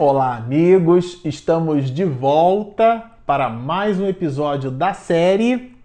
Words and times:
Olá, 0.00 0.36
amigos! 0.36 1.20
Estamos 1.24 1.90
de 1.90 2.04
volta 2.04 3.10
para 3.26 3.48
mais 3.48 3.98
um 3.98 4.06
episódio 4.06 4.70
da 4.70 4.94
série 4.94 5.76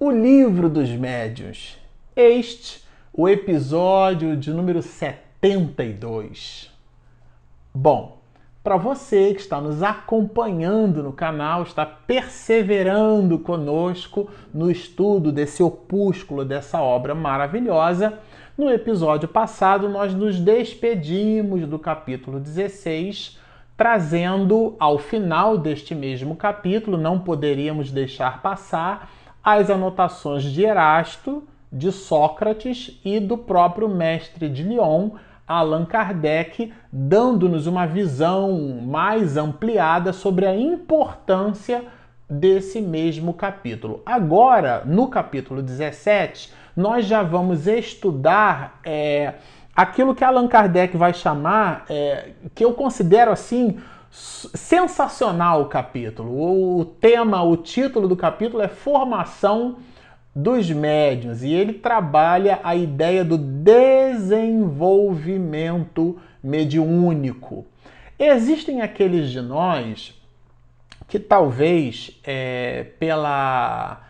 O 0.00 0.10
Livro 0.10 0.70
dos 0.70 0.88
Médios. 0.88 1.76
Este, 2.16 2.82
o 3.12 3.28
episódio 3.28 4.34
de 4.34 4.50
número 4.50 4.80
72. 4.80 6.72
Bom, 7.74 8.16
para 8.64 8.78
você 8.78 9.34
que 9.34 9.42
está 9.42 9.60
nos 9.60 9.82
acompanhando 9.82 11.02
no 11.02 11.12
canal, 11.12 11.64
está 11.64 11.84
perseverando 11.84 13.38
conosco 13.38 14.30
no 14.54 14.70
estudo 14.70 15.30
desse 15.30 15.62
opúsculo, 15.62 16.46
dessa 16.46 16.80
obra 16.80 17.14
maravilhosa, 17.14 18.20
no 18.58 18.68
episódio 18.68 19.28
passado 19.28 19.88
nós 19.88 20.12
nos 20.12 20.40
despedimos 20.40 21.64
do 21.64 21.78
capítulo 21.78 22.40
16, 22.40 23.38
trazendo 23.76 24.74
ao 24.80 24.98
final 24.98 25.56
deste 25.56 25.94
mesmo 25.94 26.34
capítulo, 26.34 26.98
não 26.98 27.20
poderíamos 27.20 27.92
deixar 27.92 28.42
passar, 28.42 29.12
as 29.44 29.70
anotações 29.70 30.42
de 30.42 30.64
Erasto, 30.64 31.44
de 31.72 31.92
Sócrates 31.92 33.00
e 33.04 33.20
do 33.20 33.38
próprio 33.38 33.88
mestre 33.88 34.48
de 34.48 34.64
Lyon 34.64 35.10
Allan 35.46 35.84
Kardec, 35.84 36.72
dando-nos 36.92 37.68
uma 37.68 37.86
visão 37.86 38.80
mais 38.82 39.36
ampliada 39.36 40.12
sobre 40.12 40.46
a 40.46 40.54
importância 40.54 41.84
desse 42.28 42.80
mesmo 42.80 43.32
capítulo. 43.32 44.02
Agora, 44.04 44.82
no 44.84 45.08
capítulo 45.08 45.62
17, 45.62 46.52
nós 46.78 47.04
já 47.06 47.22
vamos 47.24 47.66
estudar 47.66 48.78
é, 48.84 49.34
aquilo 49.74 50.14
que 50.14 50.22
Allan 50.22 50.46
Kardec 50.46 50.96
vai 50.96 51.12
chamar, 51.12 51.84
é, 51.90 52.28
que 52.54 52.64
eu 52.64 52.72
considero 52.72 53.32
assim, 53.32 53.80
sensacional 54.12 55.62
o 55.62 55.66
capítulo. 55.66 56.78
O 56.78 56.84
tema, 56.84 57.42
o 57.42 57.56
título 57.56 58.06
do 58.06 58.14
capítulo 58.14 58.62
é 58.62 58.68
Formação 58.68 59.78
dos 60.32 60.70
médiuns 60.70 61.42
e 61.42 61.52
ele 61.52 61.72
trabalha 61.72 62.60
a 62.62 62.76
ideia 62.76 63.24
do 63.24 63.36
desenvolvimento 63.36 66.16
mediúnico. 66.40 67.66
Existem 68.16 68.82
aqueles 68.82 69.32
de 69.32 69.40
nós 69.40 70.14
que 71.08 71.18
talvez 71.18 72.20
é, 72.22 72.84
pela, 73.00 74.00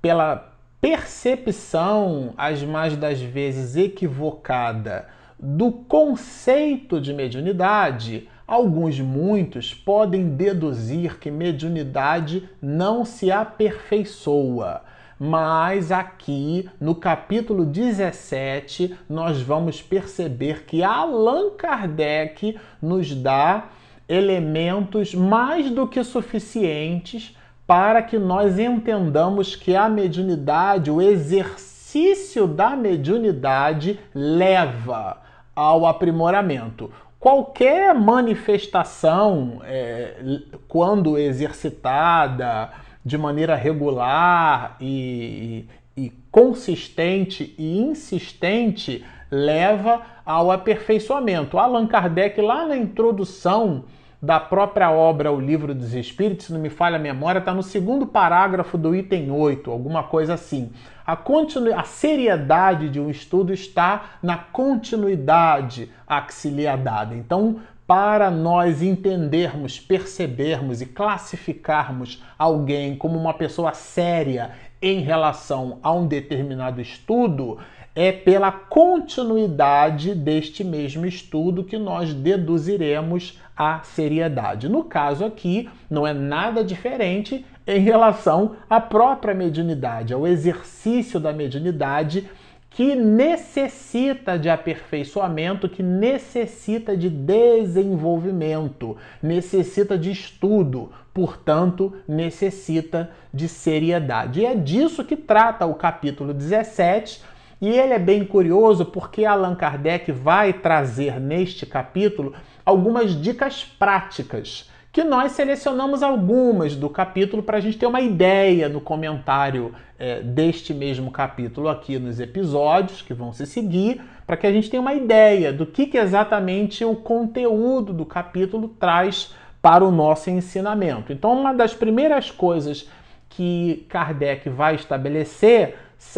pela 0.00 0.53
percepção, 0.84 2.34
as 2.36 2.62
mais 2.62 2.94
das 2.94 3.18
vezes 3.18 3.74
equivocada, 3.74 5.08
do 5.40 5.72
conceito 5.72 7.00
de 7.00 7.10
mediunidade, 7.14 8.28
alguns, 8.46 9.00
muitos, 9.00 9.72
podem 9.72 10.28
deduzir 10.36 11.18
que 11.18 11.30
mediunidade 11.30 12.46
não 12.60 13.02
se 13.02 13.32
aperfeiçoa. 13.32 14.82
Mas 15.18 15.90
aqui 15.90 16.68
no 16.78 16.94
capítulo 16.94 17.64
17 17.64 18.94
nós 19.08 19.40
vamos 19.40 19.80
perceber 19.80 20.66
que 20.66 20.82
Allan 20.82 21.52
Kardec 21.56 22.58
nos 22.82 23.14
dá 23.14 23.70
elementos 24.06 25.14
mais 25.14 25.70
do 25.70 25.88
que 25.88 26.04
suficientes 26.04 27.34
para 27.66 28.02
que 28.02 28.18
nós 28.18 28.58
entendamos 28.58 29.56
que 29.56 29.74
a 29.74 29.88
mediunidade, 29.88 30.90
o 30.90 31.00
exercício 31.00 32.46
da 32.46 32.70
mediunidade 32.70 33.98
leva 34.14 35.18
ao 35.54 35.86
aprimoramento. 35.86 36.90
Qualquer 37.18 37.94
manifestação, 37.94 39.62
é, 39.64 40.40
quando 40.68 41.16
exercitada, 41.16 42.70
de 43.04 43.16
maneira 43.16 43.54
regular 43.54 44.76
e, 44.80 45.66
e, 45.96 46.10
consistente 46.30 47.54
e 47.58 47.78
insistente 47.78 49.04
leva 49.30 50.02
ao 50.24 50.50
aperfeiçoamento. 50.50 51.58
Allan 51.58 51.86
Kardec, 51.86 52.40
lá 52.40 52.66
na 52.66 52.76
introdução 52.76 53.84
da 54.24 54.40
própria 54.40 54.90
obra 54.90 55.30
O 55.30 55.38
Livro 55.38 55.74
dos 55.74 55.92
Espíritos, 55.92 56.46
se 56.46 56.52
não 56.52 56.60
me 56.60 56.70
falha 56.70 56.96
a 56.96 56.98
memória, 56.98 57.38
está 57.38 57.52
no 57.52 57.62
segundo 57.62 58.06
parágrafo 58.06 58.78
do 58.78 58.94
item 58.94 59.30
8, 59.30 59.70
alguma 59.70 60.02
coisa 60.02 60.34
assim. 60.34 60.72
A, 61.06 61.14
continu... 61.14 61.78
a 61.78 61.84
seriedade 61.84 62.88
de 62.88 62.98
um 62.98 63.10
estudo 63.10 63.52
está 63.52 64.16
na 64.22 64.38
continuidade 64.38 65.90
a 66.06 66.22
que 66.22 66.32
se 66.32 66.48
lhe 66.48 66.64
é 66.64 66.76
dada. 66.76 67.14
Então, 67.14 67.60
para 67.86 68.30
nós 68.30 68.80
entendermos, 68.80 69.78
percebermos 69.78 70.80
e 70.80 70.86
classificarmos 70.86 72.22
alguém 72.38 72.96
como 72.96 73.18
uma 73.18 73.34
pessoa 73.34 73.74
séria 73.74 74.52
em 74.80 75.00
relação 75.00 75.78
a 75.82 75.92
um 75.92 76.06
determinado 76.06 76.80
estudo, 76.80 77.58
é 77.94 78.10
pela 78.10 78.50
continuidade 78.50 80.14
deste 80.14 80.64
mesmo 80.64 81.06
estudo 81.06 81.62
que 81.62 81.78
nós 81.78 82.12
deduziremos 82.12 83.38
a 83.56 83.80
seriedade. 83.84 84.68
No 84.68 84.82
caso 84.84 85.24
aqui, 85.24 85.70
não 85.88 86.06
é 86.06 86.12
nada 86.12 86.64
diferente 86.64 87.46
em 87.66 87.80
relação 87.80 88.56
à 88.68 88.80
própria 88.80 89.32
mediunidade, 89.32 90.12
ao 90.12 90.26
exercício 90.26 91.20
da 91.20 91.32
mediunidade 91.32 92.28
que 92.74 92.96
necessita 92.96 94.36
de 94.36 94.50
aperfeiçoamento, 94.50 95.68
que 95.68 95.80
necessita 95.80 96.96
de 96.96 97.08
desenvolvimento, 97.08 98.96
necessita 99.22 99.96
de 99.96 100.10
estudo, 100.10 100.90
portanto, 101.14 101.94
necessita 102.08 103.10
de 103.32 103.46
seriedade. 103.46 104.40
E 104.40 104.46
é 104.46 104.56
disso 104.56 105.04
que 105.04 105.14
trata 105.14 105.64
o 105.64 105.74
capítulo 105.74 106.34
17. 106.34 107.22
E 107.60 107.68
ele 107.68 107.92
é 107.92 107.98
bem 107.98 108.24
curioso 108.24 108.84
porque 108.84 109.24
Allan 109.24 109.54
Kardec 109.54 110.10
vai 110.12 110.52
trazer 110.52 111.20
neste 111.20 111.64
capítulo 111.64 112.34
algumas 112.64 113.20
dicas 113.20 113.64
práticas 113.64 114.70
que 114.94 115.02
nós 115.02 115.32
selecionamos 115.32 116.04
algumas 116.04 116.76
do 116.76 116.88
capítulo 116.88 117.42
para 117.42 117.56
a 117.56 117.60
gente 117.60 117.76
ter 117.76 117.84
uma 117.84 118.00
ideia 118.00 118.68
no 118.68 118.80
comentário 118.80 119.74
é, 119.98 120.20
deste 120.20 120.72
mesmo 120.72 121.10
capítulo 121.10 121.68
aqui 121.68 121.98
nos 121.98 122.20
episódios 122.20 123.02
que 123.02 123.12
vão 123.12 123.32
se 123.32 123.44
seguir, 123.44 124.00
para 124.24 124.36
que 124.36 124.46
a 124.46 124.52
gente 124.52 124.70
tenha 124.70 124.80
uma 124.80 124.94
ideia 124.94 125.52
do 125.52 125.66
que, 125.66 125.86
que 125.86 125.98
exatamente 125.98 126.84
o 126.84 126.94
conteúdo 126.94 127.92
do 127.92 128.06
capítulo 128.06 128.68
traz 128.68 129.34
para 129.60 129.84
o 129.84 129.90
nosso 129.90 130.30
ensinamento. 130.30 131.12
Então, 131.12 131.40
uma 131.40 131.52
das 131.52 131.74
primeiras 131.74 132.30
coisas 132.30 132.88
que 133.30 133.84
Kardec 133.88 134.48
vai 134.48 134.76
estabelecer 134.76 135.76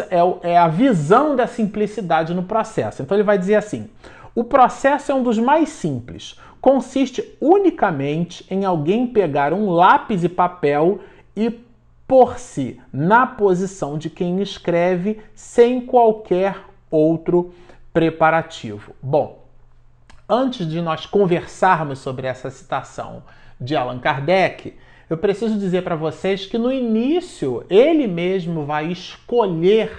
é, 0.09 0.51
é 0.51 0.57
a 0.57 0.67
visão 0.67 1.35
da 1.35 1.47
simplicidade 1.47 2.33
no 2.33 2.43
processo. 2.43 3.01
Então, 3.01 3.15
ele 3.15 3.23
vai 3.23 3.37
dizer 3.37 3.55
assim: 3.55 3.89
o 4.35 4.43
processo 4.43 5.11
é 5.11 5.15
um 5.15 5.23
dos 5.23 5.37
mais 5.37 5.69
simples 5.69 6.37
consiste 6.67 7.37
unicamente 7.39 8.45
em 8.49 8.65
alguém 8.65 9.07
pegar 9.07 9.53
um 9.53 9.69
lápis 9.69 10.23
e 10.23 10.29
papel 10.29 10.99
e 11.35 11.59
pôr-se 12.07 12.79
na 12.91 13.25
posição 13.27 13.97
de 13.97 14.09
quem 14.09 14.41
escreve 14.41 15.21
sem 15.35 15.79
qualquer 15.85 16.57
outro 16.89 17.53
preparativo. 17.93 18.93
Bom, 19.01 19.45
antes 20.27 20.67
de 20.67 20.81
nós 20.81 21.05
conversarmos 21.05 21.99
sobre 21.99 22.27
essa 22.27 22.49
citação 22.49 23.23
de 23.59 23.75
Allan 23.75 23.99
Kardec, 23.99 24.75
eu 25.09 25.17
preciso 25.17 25.57
dizer 25.57 25.83
para 25.83 25.95
vocês 25.95 26.45
que 26.45 26.57
no 26.57 26.71
início 26.71 27.65
ele 27.69 28.07
mesmo 28.07 28.65
vai 28.65 28.91
escolher 28.91 29.91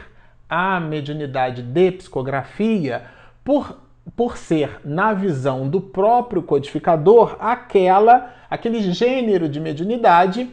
a 0.49 0.79
mediunidade 0.81 1.63
de 1.63 1.93
psicografia 1.93 3.05
por 3.45 3.77
por 4.17 4.37
ser, 4.37 4.81
na 4.85 5.13
visão 5.13 5.69
do 5.69 5.81
próprio 5.81 6.43
codificador, 6.43 7.37
aquela, 7.39 8.35
aquele 8.51 8.81
gênero 8.93 9.49
de 9.49 9.61
mediunidade 9.61 10.49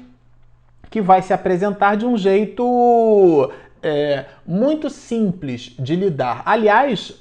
que 0.90 1.02
vai 1.02 1.22
se 1.22 1.34
apresentar 1.34 1.96
de 1.96 2.06
um 2.06 2.18
jeito 2.18 3.52
é, 3.82 4.26
muito 4.46 4.90
simples 4.90 5.76
de 5.80 5.96
lidar. 5.96 6.44
Aliás, 6.46 7.14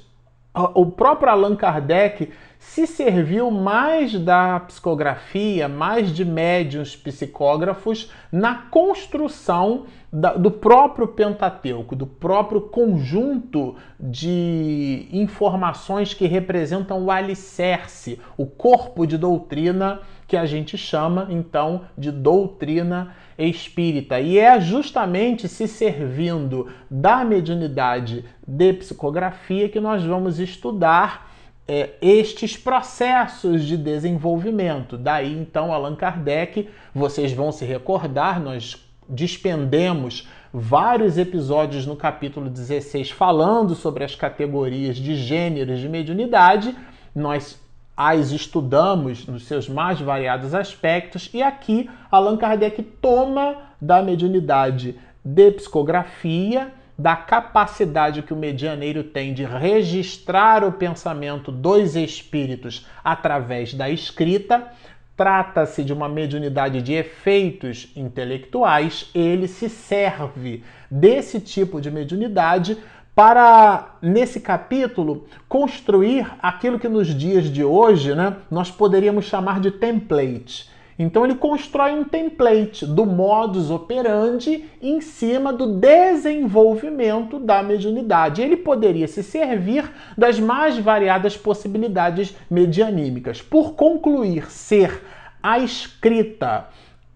o 0.53 0.85
próprio 0.85 1.29
Allan 1.29 1.55
Kardec 1.55 2.31
se 2.67 2.85
serviu 2.85 3.49
mais 3.51 4.19
da 4.19 4.59
psicografia, 4.59 5.67
mais 5.69 6.11
de 6.11 6.25
médiuns 6.25 6.95
psicógrafos 6.95 8.11
na 8.31 8.55
construção 8.55 9.85
da, 10.11 10.33
do 10.33 10.51
próprio 10.51 11.07
Pentateuco, 11.07 11.95
do 11.95 12.05
próprio 12.05 12.61
conjunto 12.61 13.75
de 13.99 15.07
informações 15.11 16.13
que 16.13 16.27
representam 16.27 17.03
o 17.03 17.11
alicerce, 17.11 18.19
o 18.35 18.45
corpo 18.45 19.05
de 19.05 19.17
doutrina 19.17 20.01
que 20.27 20.35
a 20.35 20.45
gente 20.45 20.77
chama 20.77 21.27
então 21.29 21.83
de 21.97 22.11
doutrina 22.11 23.15
espírita. 23.37 24.19
E 24.19 24.37
é 24.37 24.59
justamente 24.59 25.47
se 25.47 25.67
servindo 25.67 26.67
da 26.89 27.23
mediunidade 27.23 28.25
de 28.45 28.73
psicografia 28.73 29.69
que 29.69 29.79
nós 29.79 30.03
vamos 30.03 30.39
estudar 30.39 31.34
é, 31.67 31.91
estes 32.01 32.55
processos 32.55 33.63
de 33.65 33.77
desenvolvimento. 33.77 34.97
Daí 34.97 35.33
então 35.33 35.73
Allan 35.73 35.95
Kardec, 35.95 36.69
vocês 36.93 37.33
vão 37.33 37.51
se 37.51 37.65
recordar, 37.65 38.39
nós 38.39 38.77
despendemos 39.07 40.27
vários 40.53 41.17
episódios 41.17 41.85
no 41.85 41.95
capítulo 41.95 42.49
16 42.49 43.11
falando 43.11 43.75
sobre 43.75 44.03
as 44.03 44.15
categorias 44.15 44.97
de 44.97 45.15
gêneros 45.15 45.79
de 45.79 45.89
mediunidade. 45.89 46.75
Nós 47.13 47.59
as 47.97 48.31
estudamos 48.31 49.25
nos 49.25 49.45
seus 49.45 49.69
mais 49.69 50.01
variados 50.01 50.53
aspectos 50.53 51.29
e 51.33 51.41
aqui 51.41 51.89
Allan 52.11 52.35
Kardec 52.35 52.83
toma 52.83 53.55
da 53.79 54.01
mediunidade 54.01 54.99
de 55.23 55.51
psicografia 55.51 56.73
da 56.97 57.15
capacidade 57.15 58.21
que 58.21 58.33
o 58.33 58.37
medianeiro 58.37 59.03
tem 59.03 59.33
de 59.33 59.43
registrar 59.43 60.63
o 60.63 60.71
pensamento 60.71 61.51
dos 61.51 61.95
espíritos 61.95 62.85
através 63.03 63.73
da 63.73 63.89
escrita. 63.89 64.71
Trata-se 65.17 65.83
de 65.83 65.93
uma 65.93 66.09
mediunidade 66.09 66.81
de 66.81 66.93
efeitos 66.93 67.91
intelectuais, 67.95 69.09
ele 69.15 69.47
se 69.47 69.69
serve 69.69 70.63
desse 70.91 71.39
tipo 71.39 71.79
de 71.79 71.89
mediunidade 71.89 72.77
para, 73.15 73.95
nesse 74.01 74.41
capítulo, 74.41 75.25
construir 75.47 76.29
aquilo 76.41 76.77
que 76.77 76.89
nos 76.89 77.07
dias 77.07 77.45
de 77.45 77.63
hoje 77.63 78.13
né, 78.13 78.35
nós 78.51 78.69
poderíamos 78.69 79.25
chamar 79.25 79.61
de 79.61 79.71
template 79.71 80.69
então 80.97 81.25
ele 81.25 81.35
constrói 81.35 81.91
um 81.91 82.05
template 82.05 82.85
do 82.85 83.05
modus 83.05 83.69
operandi 83.69 84.65
em 84.81 85.01
cima 85.01 85.51
do 85.51 85.67
desenvolvimento 85.67 87.37
da 87.37 87.61
mediunidade. 87.61 88.41
Ele 88.41 88.55
poderia 88.55 89.07
se 89.07 89.21
servir 89.21 89.91
das 90.17 90.39
mais 90.39 90.77
variadas 90.77 91.35
possibilidades 91.35 92.35
medianímicas. 92.49 93.41
Por 93.41 93.73
concluir 93.73 94.49
ser 94.49 95.03
a 95.43 95.59
escrita 95.59 96.69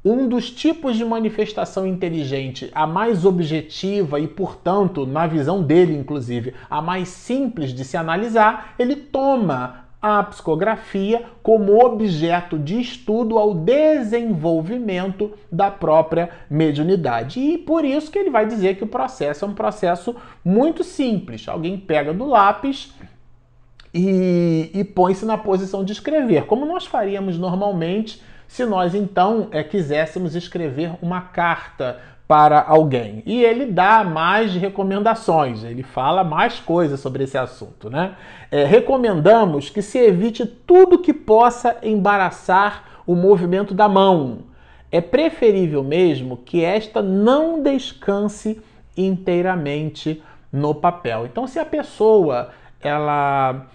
um 0.03 0.29
dos 0.29 0.49
tipos 0.49 0.95
de 0.95 1.03
manifestação 1.03 1.85
inteligente, 1.85 2.69
a 2.73 2.87
mais 2.87 3.25
objetiva 3.25 4.19
e, 4.19 4.27
portanto, 4.27 5.05
na 5.05 5.27
visão 5.27 5.61
dele, 5.61 5.93
inclusive, 5.93 6.53
a 6.69 6.81
mais 6.81 7.09
simples 7.09 7.73
de 7.73 7.83
se 7.83 7.97
analisar, 7.97 8.75
ele 8.79 8.95
toma 8.95 9.88
a 10.01 10.23
psicografia 10.23 11.25
como 11.43 11.83
objeto 11.83 12.57
de 12.57 12.79
estudo 12.79 13.37
ao 13.37 13.53
desenvolvimento 13.53 15.33
da 15.51 15.69
própria 15.69 16.29
mediunidade. 16.49 17.39
E 17.39 17.57
por 17.57 17.83
isso 17.83 18.09
que 18.09 18.17
ele 18.17 18.29
vai 18.29 18.45
dizer 18.45 18.77
que 18.77 18.83
o 18.83 18.87
processo 18.87 19.43
é 19.43 19.47
um 19.47 19.53
processo 19.53 20.15
muito 20.43 20.83
simples. 20.83 21.47
Alguém 21.47 21.77
pega 21.77 22.13
do 22.13 22.25
lápis 22.25 22.93
e, 23.93 24.71
e 24.73 24.83
põe-se 24.83 25.25
na 25.25 25.37
posição 25.37 25.83
de 25.83 25.91
escrever, 25.91 26.45
como 26.45 26.65
nós 26.65 26.85
faríamos 26.85 27.37
normalmente 27.37 28.21
se 28.47 28.65
nós 28.65 28.95
então 28.95 29.47
é, 29.51 29.63
quiséssemos 29.63 30.35
escrever 30.35 30.93
uma 31.01 31.21
carta 31.21 31.99
para 32.29 32.61
alguém. 32.61 33.23
E 33.25 33.43
ele 33.43 33.65
dá 33.65 34.03
mais 34.03 34.53
recomendações, 34.53 35.63
ele 35.63 35.81
fala 35.81 36.23
mais 36.23 36.59
coisas 36.59 36.99
sobre 36.99 37.23
esse 37.23 37.35
assunto. 37.35 37.89
Né? 37.89 38.13
É, 38.51 38.65
recomendamos 38.65 39.71
que 39.71 39.81
se 39.81 39.97
evite 39.97 40.45
tudo 40.45 40.99
que 40.99 41.11
possa 41.11 41.77
embaraçar 41.81 43.01
o 43.07 43.15
movimento 43.15 43.73
da 43.73 43.89
mão. 43.89 44.43
É 44.91 45.01
preferível 45.01 45.83
mesmo 45.83 46.37
que 46.37 46.63
esta 46.63 47.01
não 47.01 47.63
descanse 47.63 48.61
inteiramente 48.95 50.21
no 50.53 50.75
papel. 50.75 51.25
Então, 51.25 51.47
se 51.47 51.57
a 51.57 51.65
pessoa 51.65 52.51
ela 52.79 53.65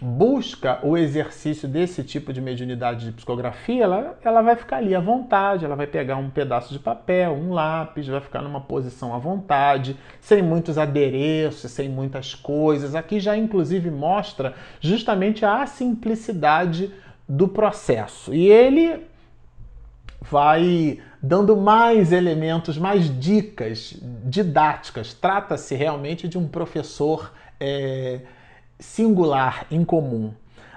busca 0.00 0.78
o 0.82 0.96
exercício 0.96 1.66
desse 1.66 2.04
tipo 2.04 2.32
de 2.32 2.40
mediunidade 2.40 3.06
de 3.06 3.12
psicografia, 3.12 3.84
ela, 3.84 4.18
ela 4.22 4.42
vai 4.42 4.54
ficar 4.54 4.76
ali 4.76 4.94
à 4.94 5.00
vontade, 5.00 5.64
ela 5.64 5.74
vai 5.74 5.86
pegar 5.86 6.16
um 6.16 6.28
pedaço 6.28 6.72
de 6.72 6.78
papel, 6.78 7.32
um 7.32 7.52
lápis, 7.52 8.06
vai 8.06 8.20
ficar 8.20 8.42
numa 8.42 8.60
posição 8.60 9.14
à 9.14 9.18
vontade, 9.18 9.96
sem 10.20 10.42
muitos 10.42 10.76
adereços, 10.76 11.70
sem 11.70 11.88
muitas 11.88 12.34
coisas. 12.34 12.94
Aqui 12.94 13.18
já 13.18 13.36
inclusive 13.36 13.90
mostra 13.90 14.54
justamente 14.80 15.44
a 15.44 15.64
simplicidade 15.66 16.92
do 17.26 17.48
processo. 17.48 18.34
E 18.34 18.50
ele 18.50 19.02
vai 20.20 21.00
dando 21.22 21.56
mais 21.56 22.12
elementos, 22.12 22.76
mais 22.76 23.18
dicas 23.18 23.98
didáticas. 24.24 25.14
Trata-se 25.14 25.74
realmente 25.74 26.28
de 26.28 26.36
um 26.36 26.46
professor. 26.46 27.32
É, 27.58 28.20
singular, 28.78 29.66
em 29.70 29.84
comum. 29.84 30.32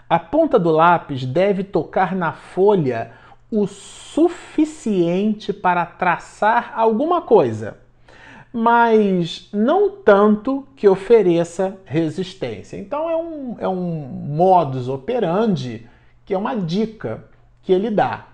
A 0.09 0.17
ponta 0.17 0.57
do 0.57 0.71
lápis 0.71 1.25
deve 1.25 1.63
tocar 1.63 2.15
na 2.15 2.33
folha 2.33 3.11
o 3.51 3.67
suficiente 3.67 5.51
para 5.53 5.85
traçar 5.85 6.73
alguma 6.75 7.21
coisa, 7.21 7.77
mas 8.51 9.49
não 9.53 9.89
tanto 9.89 10.67
que 10.75 10.87
ofereça 10.87 11.77
resistência. 11.85 12.77
Então 12.77 13.09
é 13.09 13.17
um, 13.17 13.55
é 13.59 13.67
um 13.67 14.01
modus 14.01 14.87
operandi 14.87 15.87
que 16.25 16.33
é 16.33 16.37
uma 16.37 16.55
dica 16.55 17.25
que 17.63 17.73
ele 17.73 17.89
dá. 17.89 18.27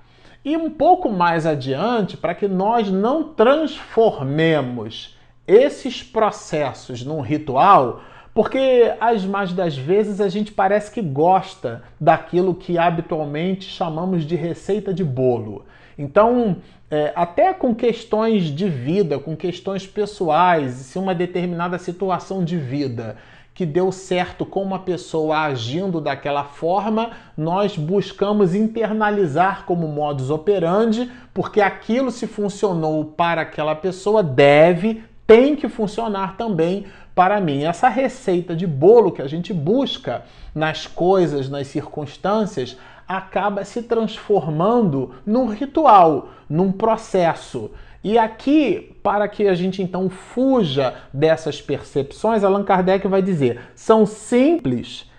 E 0.43 0.55
um 0.55 0.69
pouco 0.69 1.09
mais 1.09 1.45
adiante, 1.45 2.15
para 2.15 2.35
que 2.35 2.47
nós 2.47 2.91
não 2.91 3.33
transformemos 3.33 5.17
esses 5.47 6.03
processos 6.03 7.03
num 7.03 7.21
ritual, 7.21 8.01
porque 8.35 8.93
as 8.99 9.25
mais 9.25 9.53
das 9.53 9.77
vezes 9.77 10.19
a 10.19 10.27
gente 10.27 10.51
parece 10.51 10.91
que 10.91 11.01
gosta 11.01 11.83
daquilo 11.97 12.53
que 12.53 12.77
habitualmente 12.77 13.63
chamamos 13.63 14.25
de 14.25 14.35
receita 14.35 14.93
de 14.93 15.05
bolo. 15.05 15.65
Então, 15.97 16.57
é, 16.91 17.13
até 17.15 17.53
com 17.53 17.73
questões 17.73 18.43
de 18.53 18.67
vida, 18.67 19.17
com 19.17 19.37
questões 19.37 19.87
pessoais, 19.87 20.73
se 20.73 20.99
uma 20.99 21.15
determinada 21.15 21.77
situação 21.77 22.43
de 22.43 22.57
vida 22.57 23.15
que 23.53 23.65
deu 23.65 23.89
certo 23.89 24.45
com 24.45 24.61
uma 24.61 24.79
pessoa 24.79 25.43
agindo 25.43 26.01
daquela 26.01 26.43
forma, 26.43 27.11
nós 27.37 27.77
buscamos 27.77 28.53
internalizar 28.53 29.63
como 29.63 29.87
modus 29.87 30.29
operandi, 30.29 31.09
porque 31.33 31.61
aquilo 31.61 32.11
se 32.11 32.27
funcionou 32.27 33.05
para 33.05 33.43
aquela 33.43 33.75
pessoa, 33.75 34.21
deve, 34.21 35.05
tem 35.25 35.55
que 35.55 35.69
funcionar 35.69 36.35
também 36.35 36.85
para 37.15 37.39
mim. 37.39 37.63
Essa 37.63 37.87
receita 37.87 38.55
de 38.55 38.67
bolo 38.67 39.11
que 39.11 39.21
a 39.21 39.27
gente 39.27 39.53
busca 39.53 40.23
nas 40.53 40.85
coisas, 40.85 41.49
nas 41.49 41.67
circunstâncias, 41.67 42.77
acaba 43.07 43.63
se 43.63 43.81
transformando 43.83 45.15
num 45.25 45.47
ritual, 45.47 46.29
num 46.49 46.71
processo. 46.71 47.71
E 48.03 48.19
aqui, 48.19 48.95
para 49.01 49.27
que 49.27 49.47
a 49.47 49.55
gente 49.55 49.81
então 49.81 50.09
fuja 50.09 50.93
dessas 51.11 51.61
percepções, 51.61 52.43
Allan 52.43 52.63
Kardec 52.63 53.07
vai 53.07 53.21
dizer: 53.21 53.61
são 53.73 54.05
simples, 54.05 55.09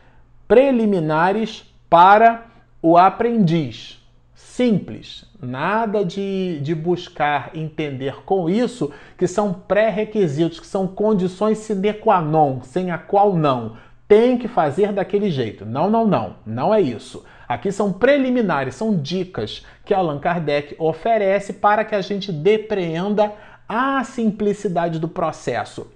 preliminares 0.47 1.65
para 1.89 2.47
o 2.81 2.97
aprendiz 2.97 3.97
simples, 4.57 5.27
nada 5.41 6.05
de, 6.05 6.61
de 6.61 6.75
buscar 6.75 7.51
entender 7.55 8.23
com 8.25 8.49
isso 8.49 8.93
que 9.17 9.27
são 9.27 9.53
pré-requisitos, 9.53 10.61
que 10.61 10.67
são 10.67 10.87
condições 10.87 11.59
sine 11.59 11.93
qua 11.93 12.21
non, 12.21 12.61
sem 12.63 12.91
a 12.91 12.99
qual 12.99 13.35
não. 13.35 13.77
Tem 14.09 14.39
que 14.39 14.47
fazer 14.47 14.93
daquele 14.93 15.31
jeito. 15.31 15.67
Não, 15.67 15.91
não, 15.91 16.07
não, 16.07 16.37
não 16.47 16.73
é 16.73 16.81
isso. 16.81 17.25
Aqui 17.49 17.71
são 17.71 17.93
preliminares, 17.93 18.75
são 18.75 18.97
dicas 18.97 19.65
que 19.85 19.95
Allan 19.95 20.19
Kardec 20.19 20.75
oferece 20.79 21.53
para 21.53 21.85
que 21.85 21.95
a 21.95 22.01
gente 22.01 22.33
depreenda 22.33 23.33
a 23.69 24.03
simplicidade 24.05 24.99
do 24.99 25.09
processo. 25.09 25.87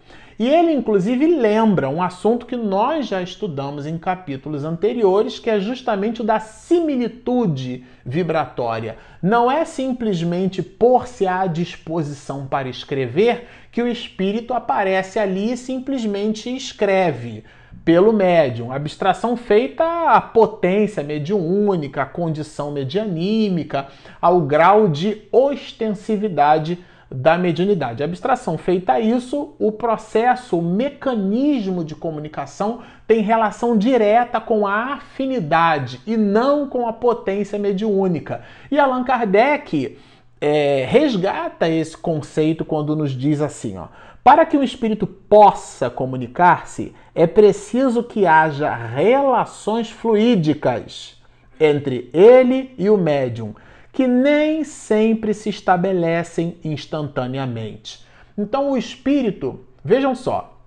E 0.40 0.48
ele, 0.48 0.72
inclusive, 0.72 1.26
lembra 1.26 1.90
um 1.90 2.02
assunto 2.02 2.46
que 2.46 2.56
nós 2.56 3.06
já 3.06 3.20
estudamos 3.20 3.84
em 3.84 3.98
capítulos 3.98 4.64
anteriores, 4.64 5.38
que 5.38 5.50
é 5.50 5.60
justamente 5.60 6.22
o 6.22 6.24
da 6.24 6.40
similitude 6.40 7.84
vibratória. 8.06 8.96
Não 9.22 9.50
é 9.50 9.66
simplesmente 9.66 10.62
por-se 10.62 11.26
à 11.26 11.46
disposição 11.46 12.46
para 12.46 12.70
escrever 12.70 13.48
que 13.70 13.82
o 13.82 13.86
espírito 13.86 14.54
aparece 14.54 15.18
ali 15.18 15.52
e 15.52 15.58
simplesmente 15.58 16.48
escreve 16.56 17.44
pelo 17.84 18.10
médium. 18.10 18.72
Abstração 18.72 19.36
feita 19.36 19.84
à 20.08 20.22
potência 20.22 21.02
mediúnica, 21.02 22.00
à 22.00 22.06
condição 22.06 22.70
medianímica, 22.70 23.88
ao 24.22 24.40
grau 24.40 24.88
de 24.88 25.20
ostensividade 25.30 26.78
da 27.10 27.36
mediunidade. 27.36 28.02
A 28.02 28.06
abstração 28.06 28.56
feita 28.56 29.00
isso, 29.00 29.54
o 29.58 29.72
processo, 29.72 30.58
o 30.58 30.62
mecanismo 30.62 31.84
de 31.84 31.94
comunicação 31.94 32.80
tem 33.06 33.20
relação 33.20 33.76
direta 33.76 34.40
com 34.40 34.66
a 34.66 34.94
afinidade 34.94 36.00
e 36.06 36.16
não 36.16 36.68
com 36.68 36.86
a 36.86 36.92
potência 36.92 37.58
mediúnica. 37.58 38.42
E 38.70 38.78
Allan 38.78 39.02
Kardec 39.02 39.98
é, 40.40 40.86
resgata 40.88 41.68
esse 41.68 41.96
conceito 41.96 42.64
quando 42.64 42.94
nos 42.94 43.10
diz 43.10 43.40
assim, 43.40 43.76
ó. 43.76 43.88
Para 44.22 44.44
que 44.44 44.56
o 44.56 44.62
espírito 44.62 45.06
possa 45.06 45.88
comunicar-se, 45.88 46.94
é 47.14 47.26
preciso 47.26 48.02
que 48.04 48.26
haja 48.26 48.72
relações 48.74 49.90
fluídicas 49.90 51.20
entre 51.58 52.10
ele 52.12 52.74
e 52.78 52.88
o 52.88 52.96
médium, 52.96 53.54
que 53.92 54.06
nem 54.06 54.64
sempre 54.64 55.34
se 55.34 55.48
estabelecem 55.48 56.56
instantaneamente. 56.64 58.04
Então, 58.36 58.70
o 58.70 58.76
espírito, 58.76 59.64
vejam 59.84 60.14
só, 60.14 60.60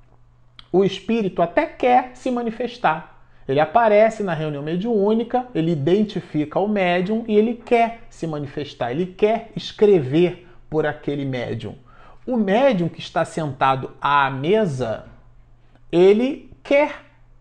o 0.71 0.83
espírito 0.83 1.41
até 1.41 1.65
quer 1.65 2.11
se 2.13 2.29
manifestar, 2.29 3.13
ele 3.47 3.59
aparece 3.59 4.23
na 4.23 4.33
reunião 4.33 4.63
mediúnica, 4.63 5.47
ele 5.53 5.71
identifica 5.71 6.59
o 6.59 6.67
médium 6.67 7.25
e 7.27 7.35
ele 7.35 7.55
quer 7.55 8.01
se 8.09 8.25
manifestar, 8.25 8.91
ele 8.91 9.05
quer 9.05 9.51
escrever 9.55 10.47
por 10.69 10.85
aquele 10.85 11.25
médium. 11.25 11.75
O 12.25 12.37
médium 12.37 12.87
que 12.87 13.01
está 13.01 13.25
sentado 13.25 13.91
à 14.01 14.29
mesa, 14.29 15.05
ele 15.91 16.49
quer 16.63 16.95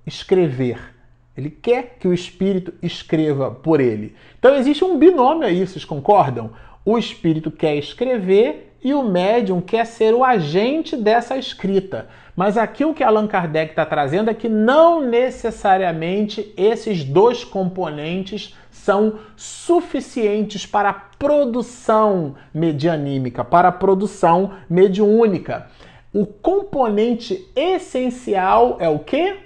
escrever, 0.04 0.91
ele 1.36 1.50
quer 1.50 1.96
que 1.98 2.06
o 2.06 2.12
espírito 2.12 2.72
escreva 2.82 3.50
por 3.50 3.80
ele. 3.80 4.14
Então 4.38 4.54
existe 4.54 4.84
um 4.84 4.98
binômio 4.98 5.46
aí, 5.46 5.66
vocês 5.66 5.84
concordam? 5.84 6.50
O 6.84 6.98
espírito 6.98 7.50
quer 7.50 7.76
escrever 7.76 8.74
e 8.82 8.92
o 8.92 9.02
médium 9.02 9.60
quer 9.60 9.86
ser 9.86 10.12
o 10.12 10.24
agente 10.24 10.96
dessa 10.96 11.36
escrita. 11.36 12.08
Mas 12.34 12.56
aqui 12.56 12.84
o 12.84 12.94
que 12.94 13.04
Allan 13.04 13.26
Kardec 13.26 13.72
está 13.72 13.86
trazendo 13.86 14.30
é 14.30 14.34
que 14.34 14.48
não 14.48 15.00
necessariamente 15.00 16.52
esses 16.56 17.04
dois 17.04 17.44
componentes 17.44 18.56
são 18.70 19.18
suficientes 19.36 20.66
para 20.66 20.88
a 20.88 20.94
produção 20.94 22.34
medianímica, 22.52 23.44
para 23.44 23.68
a 23.68 23.72
produção 23.72 24.54
mediúnica. 24.68 25.68
O 26.12 26.26
componente 26.26 27.48
essencial 27.54 28.76
é 28.80 28.88
o 28.88 28.98
quê? 28.98 29.36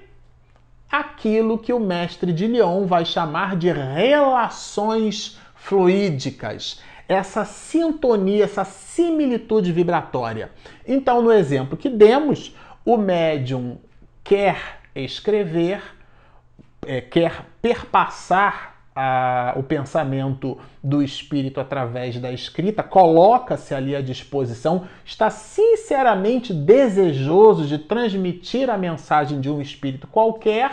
Aquilo 0.90 1.59
que 1.59 1.73
o 1.73 1.81
mestre 1.81 2.33
de 2.33 2.47
Lyon 2.47 2.87
vai 2.87 3.05
chamar 3.05 3.57
de 3.57 3.71
relações 3.71 5.38
fluídicas 5.55 6.81
essa 7.09 7.45
sintonia, 7.45 8.45
essa 8.45 8.64
similitude 8.64 9.73
vibratória. 9.73 10.50
Então, 10.87 11.23
no 11.23 11.33
exemplo 11.33 11.76
que 11.76 11.88
demos, 11.88 12.55
o 12.85 12.97
médium 12.97 13.78
quer 14.25 14.81
escrever, 14.95 15.83
é, 16.85 17.00
quer 17.00 17.47
perpassar 17.62 18.75
a, 18.97 19.53
o 19.57 19.62
pensamento 19.62 20.57
do 20.83 21.03
espírito 21.03 21.61
através 21.61 22.19
da 22.19 22.33
escrita, 22.33 22.83
coloca-se 22.83 23.75
ali 23.75 23.95
à 23.95 24.00
disposição, 24.00 24.87
está 25.05 25.29
sinceramente 25.29 26.55
desejoso 26.55 27.67
de 27.67 27.76
transmitir 27.76 28.71
a 28.71 28.79
mensagem 28.79 29.38
de 29.38 29.50
um 29.50 29.61
espírito 29.61 30.07
qualquer. 30.07 30.71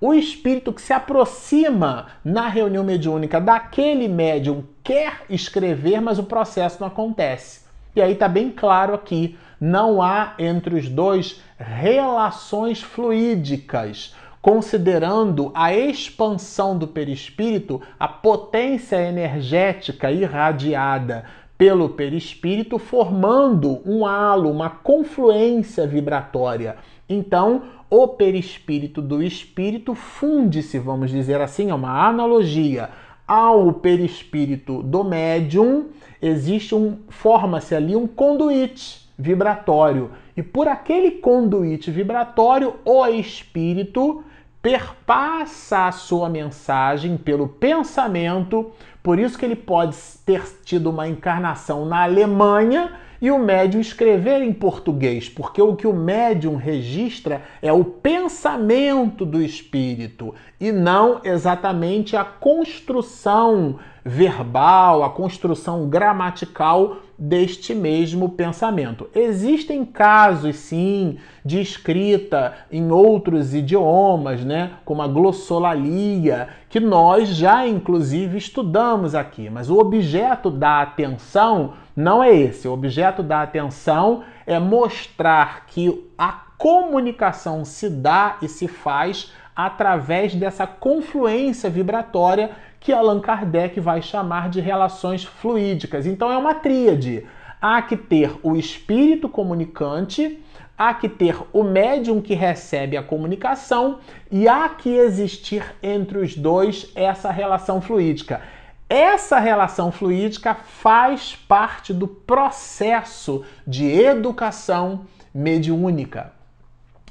O 0.00 0.12
espírito 0.12 0.72
que 0.72 0.82
se 0.82 0.92
aproxima 0.92 2.08
na 2.24 2.48
reunião 2.48 2.82
mediúnica 2.82 3.40
daquele 3.40 4.08
médium 4.08 4.64
quer 4.82 5.22
escrever, 5.30 6.00
mas 6.00 6.18
o 6.18 6.24
processo 6.24 6.78
não 6.80 6.88
acontece. 6.88 7.62
E 7.94 8.02
aí 8.02 8.12
está 8.12 8.28
bem 8.28 8.50
claro 8.50 8.92
aqui 8.92 9.38
não 9.64 10.02
há 10.02 10.34
entre 10.38 10.74
os 10.74 10.88
dois 10.88 11.40
relações 11.56 12.82
fluídicas, 12.82 14.14
considerando 14.44 15.50
a 15.54 15.74
expansão 15.74 16.76
do 16.76 16.86
perispírito, 16.86 17.80
a 17.98 18.06
potência 18.06 18.96
energética 18.96 20.12
irradiada 20.12 21.24
pelo 21.56 21.88
perispírito, 21.88 22.78
formando 22.78 23.80
um 23.86 24.04
halo, 24.04 24.50
uma 24.50 24.68
confluência 24.68 25.86
vibratória. 25.86 26.76
Então, 27.08 27.62
o 27.88 28.06
perispírito 28.06 29.00
do 29.00 29.22
espírito 29.22 29.94
funde-se, 29.94 30.78
vamos 30.78 31.10
dizer 31.10 31.40
assim, 31.40 31.70
é 31.70 31.74
uma 31.74 32.06
analogia 32.06 32.90
ao 33.26 33.72
perispírito 33.72 34.82
do 34.82 35.02
médium, 35.02 35.86
existe 36.20 36.74
um 36.74 36.98
forma-se 37.08 37.74
ali 37.74 37.96
um 37.96 38.06
conduíte 38.06 39.08
vibratório. 39.18 40.10
E 40.36 40.42
por 40.42 40.68
aquele 40.68 41.12
conduíte 41.12 41.90
vibratório, 41.90 42.74
o 42.84 43.06
espírito 43.06 44.22
perpassa 44.64 45.88
a 45.88 45.92
sua 45.92 46.30
mensagem 46.30 47.18
pelo 47.18 47.46
pensamento. 47.46 48.72
Por 49.02 49.18
isso 49.18 49.36
que 49.36 49.44
ele 49.44 49.54
pode 49.54 49.94
ter 50.24 50.42
tido 50.64 50.88
uma 50.88 51.06
encarnação 51.06 51.84
na 51.84 52.02
Alemanha 52.04 52.92
e 53.20 53.30
o 53.30 53.38
médium 53.38 53.78
escrever 53.78 54.40
em 54.40 54.54
português, 54.54 55.28
porque 55.28 55.60
o 55.60 55.76
que 55.76 55.86
o 55.86 55.92
médium 55.92 56.56
registra 56.56 57.42
é 57.60 57.70
o 57.74 57.84
pensamento 57.84 59.26
do 59.26 59.42
espírito 59.42 60.34
e 60.58 60.72
não 60.72 61.20
exatamente 61.22 62.16
a 62.16 62.24
construção 62.24 63.78
verbal, 64.02 65.04
a 65.04 65.10
construção 65.10 65.90
gramatical 65.90 66.96
deste 67.18 67.74
mesmo 67.74 68.28
pensamento. 68.30 69.08
Existem 69.14 69.84
casos, 69.84 70.56
sim, 70.56 71.18
de 71.44 71.60
escrita 71.60 72.54
em 72.70 72.90
outros 72.90 73.54
idiomas, 73.54 74.44
né, 74.44 74.72
como 74.84 75.02
a 75.02 75.06
glossolalia, 75.06 76.48
que 76.68 76.80
nós 76.80 77.28
já 77.28 77.66
inclusive 77.66 78.38
estudamos 78.38 79.14
aqui, 79.14 79.48
mas 79.48 79.70
o 79.70 79.78
objeto 79.78 80.50
da 80.50 80.82
atenção 80.82 81.74
não 81.96 82.22
é 82.22 82.34
esse. 82.34 82.66
O 82.66 82.72
objeto 82.72 83.22
da 83.22 83.42
atenção 83.42 84.22
é 84.46 84.58
mostrar 84.58 85.66
que 85.66 86.10
a 86.18 86.32
comunicação 86.58 87.64
se 87.64 87.88
dá 87.88 88.38
e 88.42 88.48
se 88.48 88.66
faz 88.66 89.32
através 89.54 90.34
dessa 90.34 90.66
confluência 90.66 91.70
vibratória 91.70 92.50
que 92.84 92.92
Allan 92.92 93.18
Kardec 93.18 93.80
vai 93.80 94.02
chamar 94.02 94.50
de 94.50 94.60
relações 94.60 95.24
fluídicas. 95.24 96.04
Então 96.04 96.30
é 96.30 96.36
uma 96.36 96.54
tríade. 96.54 97.26
Há 97.58 97.80
que 97.80 97.96
ter 97.96 98.38
o 98.42 98.54
espírito 98.54 99.26
comunicante, 99.26 100.38
há 100.76 100.92
que 100.92 101.08
ter 101.08 101.34
o 101.50 101.62
médium 101.64 102.20
que 102.20 102.34
recebe 102.34 102.94
a 102.98 103.02
comunicação 103.02 104.00
e 104.30 104.46
há 104.46 104.68
que 104.68 104.90
existir 104.90 105.64
entre 105.82 106.18
os 106.18 106.36
dois 106.36 106.92
essa 106.94 107.30
relação 107.30 107.80
fluídica. 107.80 108.42
Essa 108.86 109.38
relação 109.38 109.90
fluídica 109.90 110.54
faz 110.54 111.34
parte 111.34 111.90
do 111.90 112.06
processo 112.06 113.46
de 113.66 113.90
educação 113.90 115.06
mediúnica. 115.34 116.32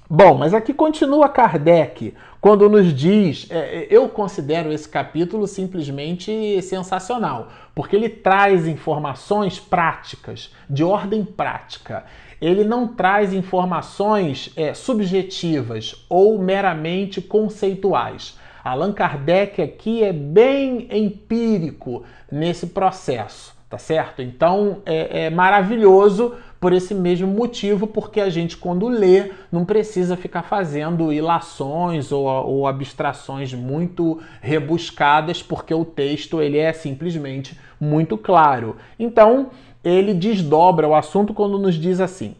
Bom, 0.08 0.36
mas 0.36 0.53
aqui 0.53 0.72
continua 0.72 1.27
Kardec 1.27 2.13
quando 2.44 2.68
nos 2.68 2.94
diz, 2.94 3.48
é, 3.50 3.58
é, 3.58 3.88
eu 3.90 4.10
considero 4.10 4.70
esse 4.70 4.90
capítulo 4.90 5.48
simplesmente 5.48 6.62
sensacional, 6.62 7.48
porque 7.74 7.96
ele 7.96 8.10
traz 8.10 8.68
informações 8.68 9.62
práticas, 9.62 10.54
de 10.70 10.84
ordem 10.84 11.24
prática. 11.24 12.04
Ele 12.42 12.66
não 12.66 12.86
traz 12.86 13.32
informações 13.34 14.52
é, 14.58 14.74
subjetivas 14.74 16.06
ou 16.10 16.38
meramente 16.38 17.22
conceituais. 17.22 18.38
Allan 18.62 18.92
Kardec 18.92 19.62
aqui 19.62 20.04
é 20.04 20.12
bem 20.12 20.90
empírico 20.92 22.04
nesse 22.30 22.68
processo, 22.68 23.56
tá 23.70 23.78
certo? 23.78 24.22
Então 24.22 24.82
é, 24.86 25.28
é 25.28 25.30
maravilhoso 25.30 26.36
por 26.63 26.72
esse 26.72 26.96
mesmo 26.96 27.27
motivo, 27.27 27.86
porque 27.86 28.22
a 28.22 28.29
gente, 28.29 28.55
quando 28.55 28.88
lê, 28.88 29.32
não 29.51 29.65
precisa 29.65 30.15
ficar 30.15 30.43
fazendo 30.43 31.12
ilações 31.12 32.10
ou, 32.10 32.25
ou 32.25 32.65
abstrações 32.65 33.53
muito 33.53 34.22
rebuscadas, 34.39 35.43
porque 35.43 35.74
o 35.74 35.84
texto 35.84 36.41
ele 36.41 36.58
é 36.58 36.72
simplesmente 36.72 37.60
muito 37.77 38.17
claro. 38.17 38.77
Então, 38.98 39.50
ele 39.84 40.13
desdobra 40.13 40.88
o 40.88 40.96
assunto 40.96 41.34
quando 41.34 41.60
nos 41.60 41.75
diz 41.75 42.00
assim: 42.00 42.34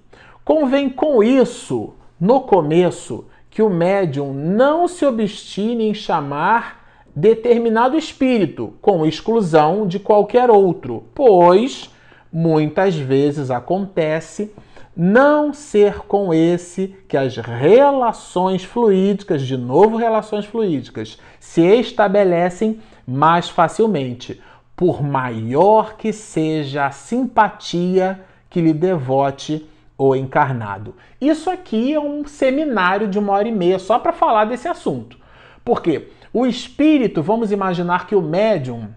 convém 0.46 0.90
com 0.90 1.22
isso, 1.22 1.94
no 2.18 2.40
começo, 2.40 3.26
que 3.50 3.62
o 3.62 3.70
médium 3.70 4.34
não 4.34 4.88
se 4.88 5.06
obstine 5.06 5.90
em 5.90 5.94
chamar 5.94 7.04
determinado 7.14 7.98
espírito, 7.98 8.74
com 8.82 9.06
exclusão 9.06 9.86
de 9.86 10.00
qualquer 10.00 10.50
outro, 10.50 11.04
pois 11.14 11.93
muitas 12.34 12.96
vezes 12.96 13.52
acontece 13.52 14.52
não 14.96 15.54
ser 15.54 16.00
com 16.00 16.34
esse 16.34 16.96
que 17.08 17.16
as 17.16 17.38
relações 17.38 18.64
fluídicas, 18.64 19.44
de 19.44 19.56
novo 19.56 19.98
relações 19.98 20.46
fluídicas, 20.46 21.20
se 21.40 21.62
estabelecem 21.62 22.80
mais 23.08 23.50
facilmente, 23.50 24.42
por 24.76 25.04
maior 25.04 25.96
que 25.96 26.12
seja 26.12 26.88
a 26.88 26.92
simpatia 26.92 28.22
que 28.50 28.62
lhe 28.62 28.74
devote 28.74 29.68
o 29.98 30.16
encarnado. 30.16 30.96
Isso 31.22 31.50
aqui 31.50 31.94
é 31.94 32.00
um 32.00 32.26
seminário 32.26 33.08
de 33.08 33.20
uma 33.20 33.34
hora 33.34 33.48
e 33.48 33.52
meia 33.52 33.78
só 33.78 34.00
para 34.00 34.12
falar 34.12 34.46
desse 34.46 34.68
assunto. 34.68 35.18
Porque 35.64 36.10
o 36.34 36.46
espírito, 36.46 37.22
vamos 37.22 37.52
imaginar 37.52 38.08
que 38.08 38.16
o 38.16 38.22
médium 38.22 38.90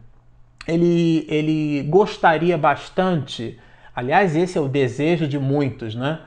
ele, 0.66 1.26
ele 1.28 1.82
gostaria 1.84 2.58
bastante, 2.58 3.58
aliás, 3.94 4.34
esse 4.34 4.58
é 4.58 4.60
o 4.60 4.68
desejo 4.68 5.26
de 5.26 5.38
muitos, 5.38 5.94
né? 5.94 6.20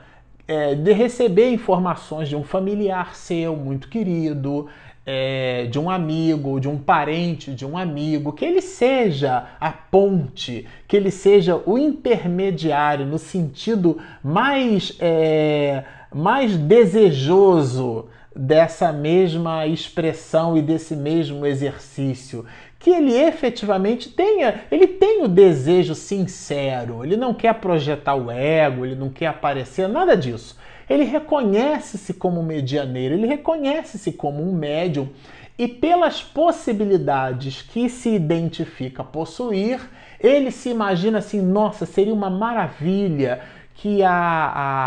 É, 0.48 0.74
de 0.74 0.92
receber 0.92 1.52
informações 1.52 2.28
de 2.28 2.34
um 2.34 2.42
familiar 2.42 3.14
seu 3.14 3.54
muito 3.54 3.88
querido, 3.88 4.66
é, 5.06 5.66
de 5.66 5.78
um 5.78 5.88
amigo, 5.88 6.60
de 6.60 6.68
um 6.68 6.76
parente, 6.76 7.52
de 7.52 7.64
um 7.64 7.78
amigo, 7.78 8.32
que 8.32 8.44
ele 8.44 8.60
seja 8.60 9.46
a 9.60 9.70
ponte, 9.70 10.66
que 10.88 10.96
ele 10.96 11.10
seja 11.10 11.60
o 11.64 11.78
intermediário 11.78 13.06
no 13.06 13.18
sentido 13.18 13.98
mais, 14.22 14.96
é, 14.98 15.84
mais 16.12 16.56
desejoso 16.56 18.08
dessa 18.34 18.92
mesma 18.92 19.66
expressão 19.66 20.56
e 20.56 20.62
desse 20.62 20.94
mesmo 20.94 21.44
exercício, 21.44 22.44
que 22.78 22.90
ele 22.90 23.12
efetivamente 23.12 24.08
tenha, 24.08 24.62
ele 24.70 24.86
tem 24.86 25.22
o 25.22 25.28
desejo 25.28 25.94
sincero, 25.94 27.04
ele 27.04 27.16
não 27.16 27.34
quer 27.34 27.54
projetar 27.54 28.14
o 28.14 28.30
ego, 28.30 28.86
ele 28.86 28.94
não 28.94 29.10
quer 29.10 29.26
aparecer, 29.26 29.88
nada 29.88 30.16
disso. 30.16 30.58
Ele 30.88 31.04
reconhece-se 31.04 32.14
como 32.14 32.42
medianeiro, 32.42 33.14
ele 33.14 33.26
reconhece-se 33.26 34.12
como 34.12 34.42
um 34.42 34.52
médium 34.52 35.10
e 35.58 35.68
pelas 35.68 36.22
possibilidades 36.22 37.60
que 37.60 37.88
se 37.90 38.08
identifica 38.08 39.04
possuir, 39.04 39.78
ele 40.18 40.50
se 40.50 40.70
imagina 40.70 41.18
assim: 41.18 41.42
nossa, 41.42 41.84
seria 41.84 42.14
uma 42.14 42.30
maravilha 42.30 43.42
que 43.74 44.02
a, 44.02 44.12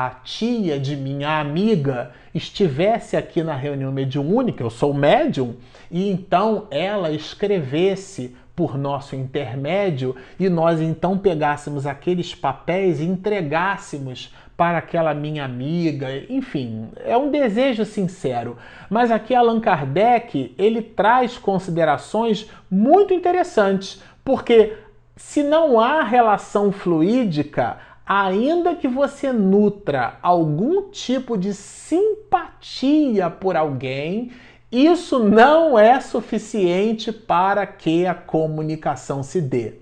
a 0.07 0.09
tia 0.23 0.79
de 0.79 0.95
minha 0.95 1.39
amiga 1.39 2.11
estivesse 2.33 3.15
aqui 3.15 3.43
na 3.43 3.55
reunião 3.55 3.91
mediúnica, 3.91 4.63
eu 4.63 4.69
sou 4.69 4.93
médium, 4.93 5.55
e 5.91 6.09
então 6.09 6.67
ela 6.71 7.11
escrevesse 7.11 8.35
por 8.55 8.77
nosso 8.77 9.15
intermédio 9.15 10.15
e 10.39 10.47
nós 10.47 10.79
então 10.79 11.17
pegássemos 11.17 11.87
aqueles 11.87 12.35
papéis 12.35 12.99
e 12.99 13.03
entregássemos 13.03 14.33
para 14.55 14.77
aquela 14.77 15.13
minha 15.13 15.43
amiga, 15.43 16.07
enfim, 16.29 16.89
é 17.03 17.17
um 17.17 17.31
desejo 17.31 17.83
sincero. 17.85 18.55
Mas 18.89 19.09
aqui 19.09 19.33
Allan 19.33 19.59
Kardec, 19.59 20.53
ele 20.57 20.81
traz 20.81 21.37
considerações 21.37 22.49
muito 22.69 23.13
interessantes, 23.13 24.01
porque 24.23 24.73
se 25.15 25.41
não 25.41 25.79
há 25.79 26.03
relação 26.03 26.71
fluídica, 26.71 27.77
ainda 28.05 28.75
que 28.75 28.87
você 28.87 29.31
nutra 29.31 30.17
algum 30.21 30.89
tipo 30.89 31.37
de 31.37 31.53
simpatia 31.53 33.29
por 33.29 33.55
alguém, 33.55 34.31
isso 34.71 35.19
não 35.19 35.77
é 35.77 35.99
suficiente 35.99 37.11
para 37.11 37.65
que 37.65 38.05
a 38.05 38.13
comunicação 38.15 39.21
se 39.21 39.39
dê. 39.39 39.75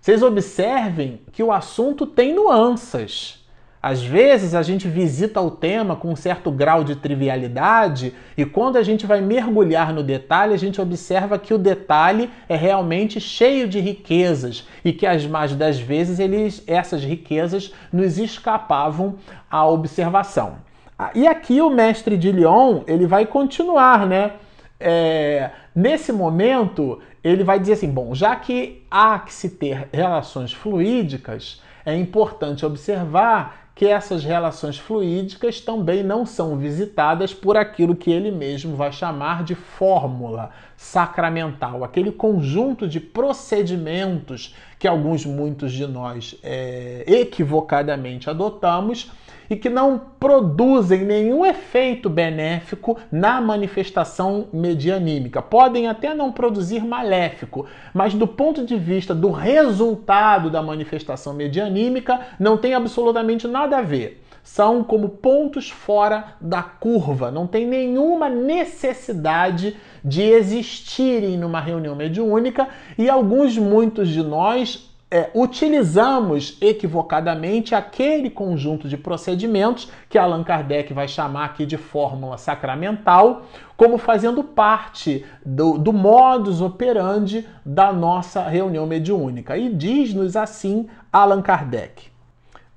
Vocês 0.00 0.22
observem 0.22 1.20
que 1.32 1.42
o 1.42 1.52
assunto 1.52 2.06
tem 2.06 2.34
nuances. 2.34 3.37
Às 3.80 4.02
vezes 4.02 4.54
a 4.54 4.62
gente 4.62 4.88
visita 4.88 5.40
o 5.40 5.50
tema 5.50 5.94
com 5.94 6.10
um 6.10 6.16
certo 6.16 6.50
grau 6.50 6.82
de 6.82 6.96
trivialidade 6.96 8.12
e 8.36 8.44
quando 8.44 8.76
a 8.76 8.82
gente 8.82 9.06
vai 9.06 9.20
mergulhar 9.20 9.92
no 9.92 10.02
detalhe, 10.02 10.52
a 10.52 10.58
gente 10.58 10.80
observa 10.80 11.38
que 11.38 11.54
o 11.54 11.58
detalhe 11.58 12.28
é 12.48 12.56
realmente 12.56 13.20
cheio 13.20 13.68
de 13.68 13.78
riquezas 13.78 14.66
e 14.84 14.92
que 14.92 15.06
as 15.06 15.24
mais 15.26 15.54
das 15.54 15.78
vezes 15.78 16.18
eles, 16.18 16.62
essas 16.66 17.04
riquezas 17.04 17.72
nos 17.92 18.18
escapavam 18.18 19.14
à 19.48 19.64
observação. 19.64 20.56
Ah, 20.98 21.12
e 21.14 21.28
aqui 21.28 21.60
o 21.60 21.70
mestre 21.70 22.16
de 22.16 22.32
Lyon 22.32 22.82
ele 22.88 23.06
vai 23.06 23.24
continuar, 23.24 24.04
né? 24.04 24.32
É, 24.80 25.50
nesse 25.74 26.12
momento 26.12 27.00
ele 27.22 27.44
vai 27.44 27.60
dizer 27.60 27.74
assim, 27.74 27.90
bom, 27.90 28.12
já 28.12 28.34
que 28.34 28.84
há 28.90 29.20
que 29.20 29.32
se 29.32 29.50
ter 29.50 29.88
relações 29.92 30.52
fluídicas, 30.52 31.62
é 31.86 31.96
importante 31.96 32.66
observar 32.66 33.67
que 33.78 33.86
essas 33.86 34.24
relações 34.24 34.76
fluídicas 34.76 35.60
também 35.60 36.02
não 36.02 36.26
são 36.26 36.58
visitadas 36.58 37.32
por 37.32 37.56
aquilo 37.56 37.94
que 37.94 38.10
ele 38.10 38.28
mesmo 38.28 38.74
vai 38.74 38.90
chamar 38.90 39.44
de 39.44 39.54
fórmula 39.54 40.50
sacramental, 40.76 41.84
aquele 41.84 42.10
conjunto 42.10 42.88
de 42.88 42.98
procedimentos 42.98 44.52
que 44.80 44.88
alguns, 44.88 45.24
muitos 45.24 45.72
de 45.72 45.86
nós 45.86 46.34
é, 46.42 47.04
equivocadamente 47.06 48.28
adotamos 48.28 49.12
e 49.50 49.56
que 49.56 49.68
não 49.68 50.00
produzem 50.18 51.04
nenhum 51.04 51.44
efeito 51.44 52.10
benéfico 52.10 52.98
na 53.10 53.40
manifestação 53.40 54.48
medianímica. 54.52 55.40
Podem 55.40 55.88
até 55.88 56.14
não 56.14 56.32
produzir 56.32 56.84
maléfico, 56.84 57.66
mas 57.94 58.14
do 58.14 58.26
ponto 58.26 58.64
de 58.64 58.76
vista 58.76 59.14
do 59.14 59.30
resultado 59.30 60.50
da 60.50 60.62
manifestação 60.62 61.32
medianímica, 61.32 62.20
não 62.38 62.56
tem 62.56 62.74
absolutamente 62.74 63.46
nada 63.46 63.78
a 63.78 63.82
ver 63.82 64.22
são 64.48 64.82
como 64.82 65.10
pontos 65.10 65.68
fora 65.68 66.32
da 66.40 66.62
curva, 66.62 67.30
não 67.30 67.46
tem 67.46 67.66
nenhuma 67.66 68.30
necessidade 68.30 69.76
de 70.02 70.22
existirem 70.22 71.36
numa 71.36 71.60
reunião 71.60 71.94
mediúnica 71.94 72.66
e 72.96 73.10
alguns, 73.10 73.58
muitos 73.58 74.08
de 74.08 74.22
nós 74.22 74.90
é, 75.10 75.30
utilizamos 75.34 76.58
equivocadamente 76.60 77.74
aquele 77.74 78.28
conjunto 78.28 78.86
de 78.88 78.96
procedimentos 78.96 79.90
que 80.08 80.18
Allan 80.18 80.44
Kardec 80.44 80.92
vai 80.92 81.08
chamar 81.08 81.46
aqui 81.46 81.64
de 81.64 81.78
fórmula 81.78 82.36
sacramental, 82.36 83.42
como 83.76 83.96
fazendo 83.96 84.44
parte 84.44 85.24
do, 85.44 85.78
do 85.78 85.92
modus 85.92 86.60
operandi 86.60 87.46
da 87.64 87.90
nossa 87.92 88.42
reunião 88.42 88.86
mediúnica. 88.86 89.56
E 89.56 89.72
diz-nos 89.72 90.36
assim 90.36 90.88
Allan 91.10 91.40
Kardec: 91.40 92.10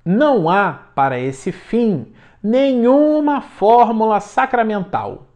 não 0.04 0.48
há 0.48 0.72
para 0.94 1.18
esse 1.18 1.52
fim 1.52 2.06
nenhuma 2.42 3.40
fórmula 3.40 4.20
sacramental. 4.20 5.26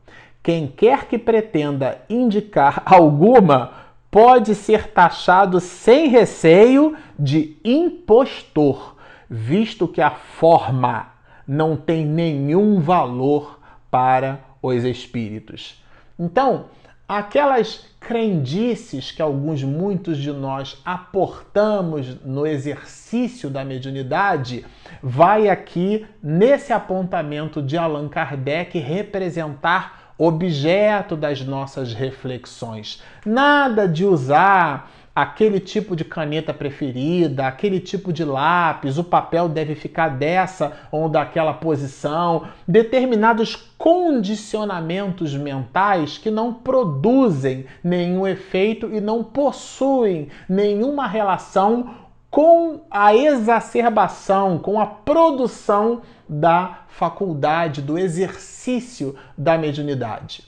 Quem 0.43 0.67
quer 0.67 1.07
que 1.07 1.19
pretenda 1.19 2.01
indicar 2.09 2.83
alguma 2.87 3.86
pode 4.17 4.55
ser 4.55 4.93
taxado 4.93 5.61
sem 5.61 6.09
receio 6.09 6.97
de 7.19 7.59
impostor, 7.63 8.97
visto 9.29 9.87
que 9.87 10.01
a 10.01 10.11
forma 10.11 11.09
não 11.47 11.77
tem 11.77 12.07
nenhum 12.07 12.81
valor 12.81 13.61
para 13.91 14.41
os 14.63 14.85
espíritos. 14.85 15.83
Então, 16.19 16.65
aquelas 17.07 17.89
crendices 18.01 19.13
que 19.13 19.21
alguns, 19.21 19.63
muitos 19.63 20.17
de 20.17 20.33
nós 20.33 20.81
aportamos 20.83 22.19
no 22.25 22.47
exercício 22.47 23.51
da 23.51 23.67
mediunidade, 23.67 24.65
vai 25.03 25.51
aqui 25.51 26.07
nesse 26.23 26.73
apontamento 26.73 27.61
de 27.61 27.77
Allan 27.77 28.09
Kardec 28.09 28.79
representar 28.79 30.06
objeto 30.19 31.17
das 31.17 31.43
nossas 31.43 31.93
reflexões. 31.93 33.03
Nada 33.25 33.87
de 33.89 34.05
usar 34.05 34.91
aquele 35.17 35.59
tipo 35.59 35.97
de 35.97 36.05
caneta 36.05 36.53
preferida, 36.53 37.47
aquele 37.47 37.81
tipo 37.81 38.13
de 38.13 38.23
lápis, 38.23 38.99
o 38.99 39.05
papel 39.05 39.49
deve 39.49 39.75
ficar 39.75 40.11
dessa 40.11 40.77
ou 40.93 41.09
daquela 41.09 41.55
posição, 41.55 42.49
determinados 42.69 43.57
condicionamentos 43.79 45.35
mentais 45.35 46.19
que 46.19 46.31
não 46.31 46.53
produzem 46.53 47.65
nenhum 47.83 48.27
efeito 48.27 48.95
e 48.95 49.01
não 49.01 49.25
possuem 49.25 50.29
nenhuma 50.47 51.07
relação 51.07 51.95
com 52.31 52.83
a 52.91 53.17
exacerbação, 53.17 54.59
com 54.59 54.79
a 54.79 54.85
produção 54.85 56.03
da 56.29 56.81
faculdade, 56.89 57.83
do 57.83 57.99
exercício 57.99 59.15
da 59.37 59.57
mediunidade. 59.57 60.45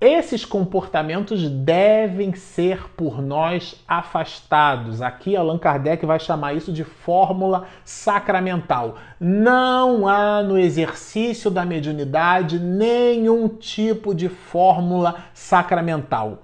Esses 0.00 0.46
comportamentos 0.46 1.46
devem 1.50 2.34
ser 2.34 2.88
por 2.96 3.20
nós 3.20 3.84
afastados. 3.86 5.02
Aqui 5.02 5.36
Allan 5.36 5.58
Kardec 5.58 6.06
vai 6.06 6.18
chamar 6.18 6.54
isso 6.54 6.72
de 6.72 6.84
fórmula 6.84 7.66
sacramental. 7.84 8.96
Não 9.20 10.08
há 10.08 10.42
no 10.42 10.56
exercício 10.56 11.50
da 11.50 11.66
mediunidade 11.66 12.58
nenhum 12.58 13.46
tipo 13.46 14.14
de 14.14 14.30
fórmula 14.30 15.16
sacramental 15.34 16.38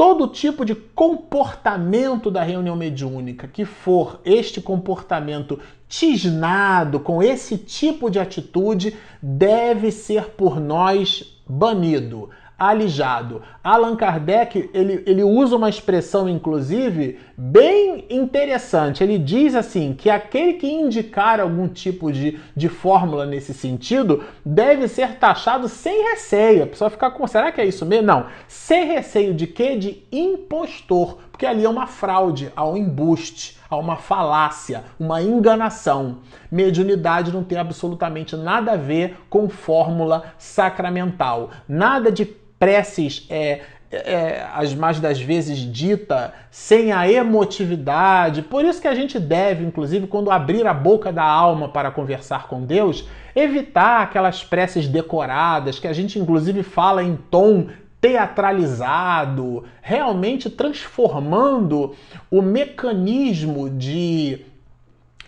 todo 0.00 0.28
tipo 0.28 0.64
de 0.64 0.74
comportamento 0.74 2.30
da 2.30 2.42
reunião 2.42 2.74
mediúnica 2.74 3.46
que 3.46 3.66
for 3.66 4.18
este 4.24 4.58
comportamento 4.58 5.60
tisnado 5.90 7.00
com 7.00 7.20
esse 7.20 7.58
tipo 7.58 8.08
de 8.08 8.20
atitude 8.20 8.96
deve 9.20 9.90
ser 9.90 10.30
por 10.30 10.60
nós 10.60 11.36
banido. 11.46 12.30
alijado. 12.56 13.40
Allan 13.64 13.96
Kardec 13.96 14.68
ele, 14.74 15.02
ele 15.06 15.24
usa 15.24 15.56
uma 15.56 15.70
expressão, 15.70 16.28
inclusive, 16.28 17.18
bem 17.34 18.04
interessante. 18.10 19.02
Ele 19.02 19.16
diz 19.16 19.54
assim 19.54 19.94
que 19.94 20.10
aquele 20.10 20.52
que 20.52 20.66
indicar 20.66 21.40
algum 21.40 21.66
tipo 21.66 22.12
de, 22.12 22.38
de 22.54 22.68
fórmula 22.68 23.24
nesse 23.24 23.54
sentido 23.54 24.22
deve 24.44 24.88
ser 24.88 25.14
taxado 25.16 25.68
sem 25.68 26.10
receio. 26.10 26.64
A 26.64 26.66
pessoa 26.66 26.90
fica 26.90 27.10
com, 27.10 27.26
será 27.26 27.50
que 27.50 27.62
é 27.62 27.66
isso 27.66 27.86
mesmo? 27.86 28.06
Não. 28.06 28.26
Sem 28.46 28.84
receio 28.84 29.32
de 29.32 29.46
quê? 29.46 29.74
De 29.76 30.04
impostor. 30.12 31.18
Porque 31.32 31.46
ali 31.46 31.64
é 31.64 31.68
uma 31.68 31.86
fraude, 31.86 32.52
há 32.54 32.68
um 32.68 32.76
embuste, 32.76 33.58
há 33.70 33.76
uma 33.76 33.96
falácia, 33.96 34.82
uma 34.98 35.22
enganação. 35.22 36.18
Mediunidade 36.50 37.32
não 37.32 37.44
tem 37.44 37.56
absolutamente 37.56 38.36
nada 38.36 38.72
a 38.72 38.76
ver 38.76 39.16
com 39.30 39.48
fórmula 39.48 40.34
sacramental. 40.36 41.50
Nada 41.68 42.10
de 42.10 42.24
preces 42.24 43.26
é, 43.30 43.60
é, 43.90 44.46
as 44.54 44.74
mais 44.74 45.00
das 45.00 45.20
vezes 45.20 45.58
dita 45.58 46.34
sem 46.50 46.92
a 46.92 47.10
emotividade. 47.10 48.42
Por 48.42 48.64
isso 48.64 48.80
que 48.80 48.88
a 48.88 48.94
gente 48.94 49.18
deve, 49.18 49.64
inclusive, 49.64 50.06
quando 50.06 50.30
abrir 50.30 50.66
a 50.66 50.74
boca 50.74 51.12
da 51.12 51.24
alma 51.24 51.68
para 51.68 51.90
conversar 51.90 52.48
com 52.48 52.64
Deus, 52.64 53.08
evitar 53.34 54.02
aquelas 54.02 54.44
preces 54.44 54.86
decoradas 54.86 55.78
que 55.78 55.88
a 55.88 55.92
gente, 55.92 56.18
inclusive, 56.18 56.62
fala 56.62 57.02
em 57.02 57.16
tom 57.30 57.68
teatralizado, 58.00 59.64
realmente 59.82 60.48
transformando 60.48 61.94
o 62.30 62.40
mecanismo 62.40 63.68
de 63.68 64.40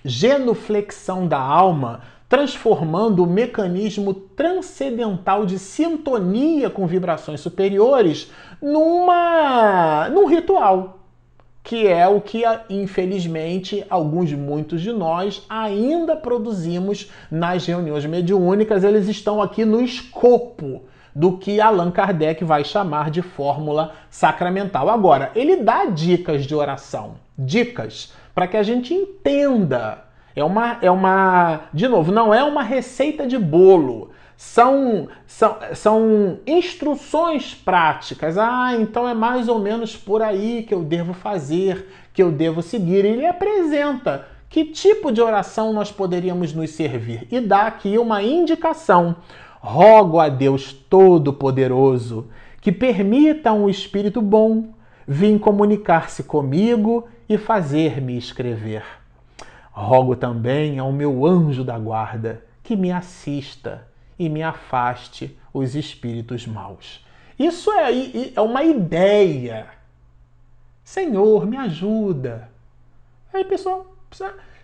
genuflexão 0.04 1.26
da 1.26 1.38
alma 1.38 2.00
transformando 2.32 3.22
o 3.22 3.26
mecanismo 3.26 4.14
transcendental 4.14 5.44
de 5.44 5.58
sintonia 5.58 6.70
com 6.70 6.86
vibrações 6.86 7.40
superiores 7.40 8.30
numa 8.58 10.08
num 10.08 10.24
ritual, 10.24 11.00
que 11.62 11.86
é 11.86 12.08
o 12.08 12.22
que 12.22 12.42
infelizmente 12.70 13.84
alguns 13.90 14.32
muitos 14.32 14.80
de 14.80 14.92
nós 14.92 15.44
ainda 15.46 16.16
produzimos 16.16 17.10
nas 17.30 17.66
reuniões 17.66 18.06
mediúnicas, 18.06 18.82
eles 18.82 19.08
estão 19.08 19.42
aqui 19.42 19.66
no 19.66 19.82
escopo 19.82 20.84
do 21.14 21.36
que 21.38 21.60
Allan 21.60 21.90
Kardec 21.90 22.44
vai 22.44 22.64
chamar 22.64 23.10
de 23.10 23.22
fórmula 23.22 23.92
sacramental. 24.10 24.88
Agora, 24.88 25.30
ele 25.34 25.56
dá 25.56 25.84
dicas 25.86 26.44
de 26.44 26.54
oração, 26.54 27.14
dicas 27.36 28.12
para 28.34 28.46
que 28.46 28.56
a 28.56 28.62
gente 28.62 28.94
entenda 28.94 30.04
é 30.34 30.42
uma, 30.42 30.78
é 30.80 30.90
uma, 30.90 31.62
de 31.72 31.86
novo, 31.86 32.10
não 32.10 32.32
é 32.32 32.42
uma 32.42 32.62
receita 32.62 33.26
de 33.26 33.38
bolo. 33.38 34.10
São, 34.36 35.08
são, 35.26 35.56
são 35.74 36.38
instruções 36.46 37.54
práticas. 37.54 38.36
Ah, 38.38 38.74
então 38.74 39.08
é 39.08 39.14
mais 39.14 39.48
ou 39.48 39.58
menos 39.58 39.96
por 39.96 40.22
aí 40.22 40.64
que 40.66 40.74
eu 40.74 40.82
devo 40.82 41.12
fazer, 41.12 41.88
que 42.12 42.22
eu 42.22 42.32
devo 42.32 42.62
seguir. 42.62 43.04
Ele 43.04 43.26
apresenta 43.26 44.26
que 44.48 44.64
tipo 44.64 45.12
de 45.12 45.20
oração 45.20 45.72
nós 45.72 45.92
poderíamos 45.92 46.52
nos 46.52 46.70
servir 46.70 47.26
e 47.30 47.40
dá 47.40 47.66
aqui 47.66 47.98
uma 47.98 48.22
indicação. 48.22 49.16
Rogo 49.64 50.18
a 50.18 50.28
Deus 50.28 50.72
Todo-Poderoso 50.72 52.26
que 52.60 52.72
permita 52.72 53.52
um 53.52 53.68
espírito 53.68 54.20
bom 54.20 54.74
vir 55.06 55.38
comunicar-se 55.38 56.24
comigo 56.24 57.06
e 57.28 57.38
fazer-me 57.38 58.18
escrever. 58.18 58.82
Rogo 59.70 60.16
também 60.16 60.80
ao 60.80 60.90
meu 60.90 61.24
anjo 61.24 61.62
da 61.62 61.78
guarda 61.78 62.44
que 62.64 62.74
me 62.74 62.90
assista 62.90 63.86
e 64.18 64.28
me 64.28 64.42
afaste 64.42 65.38
os 65.54 65.76
espíritos 65.76 66.44
maus. 66.44 67.06
Isso 67.38 67.70
é, 67.70 67.92
é 68.34 68.40
uma 68.40 68.64
ideia. 68.64 69.68
Senhor, 70.82 71.46
me 71.46 71.56
ajuda. 71.56 72.50
Aí, 73.32 73.44
pessoal, 73.44 73.86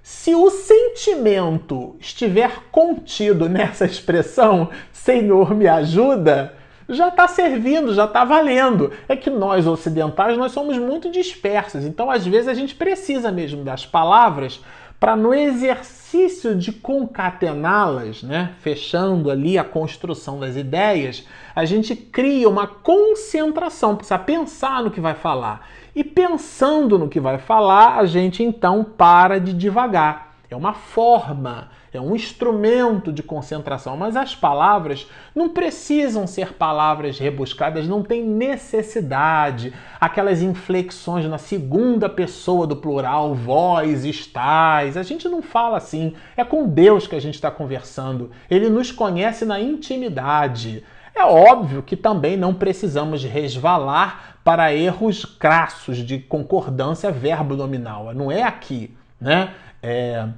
se 0.03 0.35
o 0.35 0.49
sentimento 0.51 1.97
estiver 2.01 2.65
contido 2.71 3.49
nessa 3.49 3.85
expressão, 3.85 4.71
Senhor, 4.93 5.55
me 5.55 5.67
ajuda, 5.67 6.55
já 6.89 7.09
está 7.09 7.29
servindo, 7.29 7.93
já 7.93 8.07
está 8.07 8.25
valendo. 8.25 8.91
É 9.09 9.15
que 9.15 9.29
nós 9.29 9.67
ocidentais 9.67 10.39
nós 10.39 10.53
somos 10.53 10.79
muito 10.79 11.11
dispersos, 11.11 11.85
então 11.85 12.11
às 12.11 12.27
vezes 12.27 12.49
a 12.49 12.55
gente 12.55 12.75
precisa 12.75 13.31
mesmo 13.31 13.63
das 13.63 13.85
palavras 13.85 14.61
para 14.99 15.15
no 15.15 15.33
exercício 15.33 16.57
de 16.57 16.73
concatená-las, 16.73 18.23
né, 18.23 18.53
fechando 18.61 19.31
ali 19.31 19.57
a 19.57 19.63
construção 19.63 20.41
das 20.41 20.57
ideias, 20.57 21.25
a 21.55 21.65
gente 21.65 21.95
cria 21.95 22.49
uma 22.49 22.67
concentração, 22.67 23.95
precisa 23.95 24.19
pensar 24.19 24.83
no 24.83 24.91
que 24.91 25.01
vai 25.01 25.15
falar. 25.15 25.69
E 25.99 26.05
pensando 26.05 26.97
no 26.97 27.09
que 27.09 27.19
vai 27.19 27.39
falar, 27.39 27.99
a 27.99 28.07
gente 28.07 28.41
então 28.41 28.85
para 28.85 29.41
de 29.41 29.53
devagar. 29.53 30.37
É 30.49 30.55
uma 30.55 30.73
forma 30.73 31.71
é 31.93 32.01
um 32.01 32.15
instrumento 32.15 33.13
de 33.13 33.23
concentração, 33.23 33.97
mas 33.97 34.15
as 34.15 34.35
palavras 34.35 35.09
não 35.35 35.49
precisam 35.49 36.27
ser 36.27 36.53
palavras 36.53 37.19
rebuscadas, 37.19 37.89
não 37.89 38.03
tem 38.03 38.23
necessidade. 38.23 39.73
Aquelas 40.01 40.43
inflexões 40.43 41.25
na 41.27 41.39
segunda 41.39 42.09
pessoa 42.09 42.67
do 42.67 42.77
plural, 42.77 43.35
vós, 43.35 44.05
estais, 44.05 44.97
a 44.97 45.03
gente 45.03 45.29
não 45.29 45.41
fala 45.41 45.79
assim. 45.79 46.15
É 46.37 46.45
com 46.45 46.69
Deus 46.69 47.07
que 47.07 47.17
a 47.17 47.21
gente 47.21 47.35
está 47.35 47.51
conversando. 47.51 48.31
Ele 48.51 48.69
nos 48.69 48.93
conhece 48.93 49.45
na 49.45 49.59
intimidade. 49.59 50.85
É 51.19 51.25
óbvio 51.25 51.83
que 51.83 51.97
também 51.97 52.37
não 52.37 52.55
precisamos 52.55 53.25
resvalar 53.25 54.37
para 54.45 54.73
erros 54.73 55.25
crassos 55.25 55.99
de 55.99 56.21
concordância 56.21 57.11
verbo-nominal. 57.11 58.15
Não 58.15 58.31
é 58.31 58.45
aqui, 58.45 58.97
né? 59.21 59.53
É, 59.83 60.29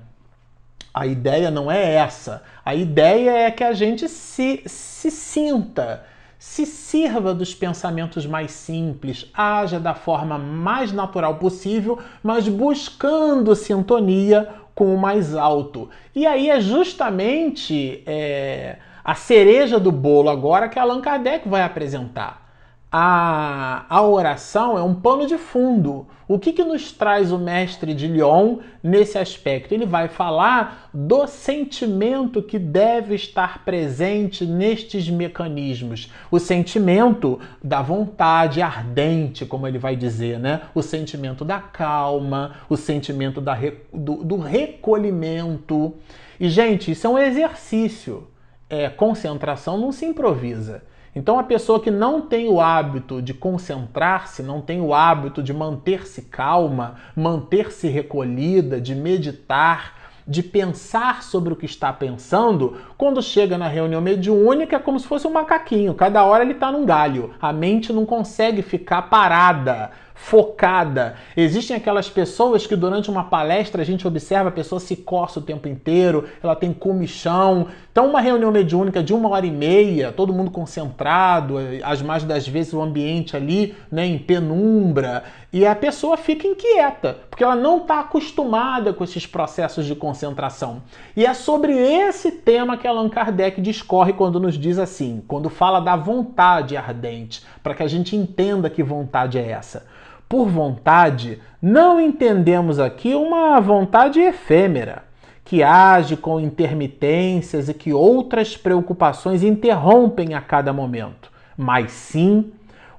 a 0.95 1.07
ideia 1.07 1.51
não 1.51 1.71
é 1.71 1.97
essa. 1.97 2.43
A 2.64 2.75
ideia 2.75 3.31
é 3.31 3.51
que 3.51 3.62
a 3.62 3.75
gente 3.75 4.09
se, 4.09 4.62
se 4.64 5.11
sinta, 5.11 6.03
se 6.38 6.64
sirva 6.64 7.35
dos 7.35 7.55
pensamentos 7.55 8.25
mais 8.25 8.51
simples, 8.51 9.31
haja 9.35 9.79
da 9.79 9.93
forma 9.93 10.38
mais 10.38 10.93
natural 10.93 11.35
possível, 11.35 11.99
mas 12.23 12.49
buscando 12.49 13.55
sintonia 13.55 14.49
com 14.75 14.95
o 14.95 14.99
mais 14.99 15.35
alto. 15.35 15.90
E 16.14 16.27
aí 16.27 16.49
é 16.49 16.59
justamente 16.59 18.03
é, 18.07 18.79
a 19.05 19.15
cereja 19.15 19.79
do 19.79 19.93
bolo 19.93 20.29
agora 20.29 20.69
que 20.69 20.79
Allan 20.79 21.01
Kardec 21.01 21.49
vai 21.49 21.63
apresentar 21.63 22.51
a, 22.93 23.85
a 23.89 24.03
oração 24.03 24.77
é 24.77 24.83
um 24.83 24.95
pano 24.95 25.27
de 25.27 25.39
fundo. 25.39 26.09
O 26.27 26.39
que, 26.39 26.53
que 26.53 26.65
nos 26.65 26.93
traz 26.93 27.33
o 27.33 27.39
mestre 27.39 27.95
de 27.95 28.07
Lyon 28.07 28.59
nesse 28.83 29.19
aspecto? 29.19 29.73
Ele 29.73 29.87
vai 29.87 30.09
falar 30.09 30.91
do 30.93 31.27
sentimento 31.27 32.43
que 32.43 32.59
deve 32.59 33.15
estar 33.15 33.65
presente 33.65 34.45
nestes 34.45 35.09
mecanismos. 35.09 36.13
O 36.31 36.39
sentimento 36.39 37.39
da 37.63 37.83
vontade 37.83 38.63
ardente, 38.63 39.45
como 39.47 39.67
ele 39.67 39.79
vai 39.79 39.95
dizer, 39.97 40.39
né? 40.39 40.63
O 40.75 40.83
sentimento 40.83 41.45
da 41.45 41.59
calma, 41.59 42.57
o 42.69 42.77
sentimento 42.77 43.41
da, 43.41 43.57
do, 43.93 44.25
do 44.25 44.37
recolhimento. 44.37 45.95
E, 46.39 46.49
gente, 46.49 46.93
isso 46.93 47.07
é 47.07 47.11
um 47.11 47.19
exercício. 47.19 48.30
É, 48.70 48.88
concentração 48.88 49.76
não 49.76 49.92
se 49.92 50.06
improvisa. 50.06 50.83
Então, 51.14 51.38
a 51.38 51.42
pessoa 51.42 51.80
que 51.80 51.90
não 51.90 52.20
tem 52.20 52.48
o 52.48 52.61
hábito 52.61 53.20
de 53.20 53.35
concentrar-se, 53.35 54.42
não 54.42 54.61
tem 54.61 54.80
o 54.80 54.94
hábito 54.94 55.42
de 55.42 55.52
manter-se 55.52 56.22
calma, 56.22 56.94
manter-se 57.16 57.88
recolhida, 57.88 58.80
de 58.80 58.94
meditar, 58.94 59.98
de 60.26 60.40
pensar 60.40 61.24
sobre 61.24 61.52
o 61.52 61.56
que 61.56 61.66
está 61.66 61.92
pensando, 61.92 62.76
quando 62.96 63.20
chega 63.20 63.59
na 63.59 63.66
reunião 63.66 64.00
mediúnica 64.00 64.76
é 64.76 64.78
como 64.78 65.00
se 65.00 65.06
fosse 65.09 65.26
um 65.26 65.33
macaquinho. 65.33 65.94
Cada 65.94 66.22
hora 66.24 66.44
ele 66.44 66.52
está 66.52 66.70
num 66.70 66.87
galho. 66.87 67.35
A 67.42 67.52
mente 67.52 67.92
não 67.92 68.06
consegue 68.06 68.62
ficar 68.62 69.02
parada 69.02 69.90
focada. 70.20 71.16
Existem 71.35 71.74
aquelas 71.74 72.09
pessoas 72.09 72.66
que 72.66 72.76
durante 72.76 73.11
uma 73.11 73.24
palestra 73.24 73.83
a 73.83 73.85
gente 73.85 74.06
observa 74.06 74.50
a 74.50 74.52
pessoa 74.52 74.78
se 74.78 74.94
coça 74.96 75.40
o 75.40 75.42
tempo 75.42 75.66
inteiro, 75.66 76.28
ela 76.42 76.54
tem 76.54 76.72
comichão. 76.72 77.68
Então, 77.92 78.09
uma 78.09 78.20
reunião 78.20 78.53
mediúnica 78.53 79.03
de 79.03 79.12
uma 79.12 79.29
hora 79.31 79.44
e 79.44 79.50
meia, 79.50 80.12
todo 80.12 80.33
mundo 80.33 80.50
concentrado, 80.50 81.57
as 81.83 82.00
mais 82.00 82.22
das 82.22 82.46
vezes 82.46 82.72
o 82.72 82.81
ambiente 82.81 83.37
ali 83.37 83.74
né, 83.90 84.07
em 84.07 84.16
penumbra, 84.16 85.24
e 85.53 85.66
a 85.66 85.74
pessoa 85.74 86.16
fica 86.16 86.46
inquieta, 86.46 87.18
porque 87.29 87.42
ela 87.42 87.57
não 87.57 87.79
está 87.79 87.98
acostumada 87.98 88.92
com 88.92 89.03
esses 89.03 89.26
processos 89.26 89.87
de 89.87 89.96
concentração. 89.96 90.83
E 91.16 91.26
é 91.26 91.35
sobre 91.35 91.72
esse 91.72 92.31
tema 92.31 92.76
que 92.76 92.87
Allan 92.87 93.09
Kardec 93.09 93.61
discorre 93.61 94.12
quando 94.12 94.38
nos 94.38 94.57
diz 94.57 94.79
assim, 94.79 95.20
quando 95.26 95.50
fala 95.50 95.81
da 95.81 95.96
vontade 95.96 96.76
ardente, 96.76 97.42
para 97.61 97.74
que 97.74 97.83
a 97.83 97.88
gente 97.88 98.14
entenda 98.14 98.70
que 98.70 98.85
vontade 98.85 99.37
é 99.37 99.50
essa 99.50 99.85
por 100.31 100.46
vontade, 100.46 101.42
não 101.61 102.00
entendemos 102.00 102.79
aqui 102.79 103.16
uma 103.16 103.59
vontade 103.59 104.20
efêmera, 104.20 105.03
que 105.51 105.65
age 105.65 106.17
com 106.17 106.39
intermitências 106.39 107.69
e 107.69 107.75
que 107.75 107.93
outras 107.93 108.57
preocupações 108.57 109.43
interrompem 109.43 110.33
a 110.33 110.41
cada 110.41 110.73
momento, 110.73 111.29
mas 111.57 111.91
sim 111.91 112.53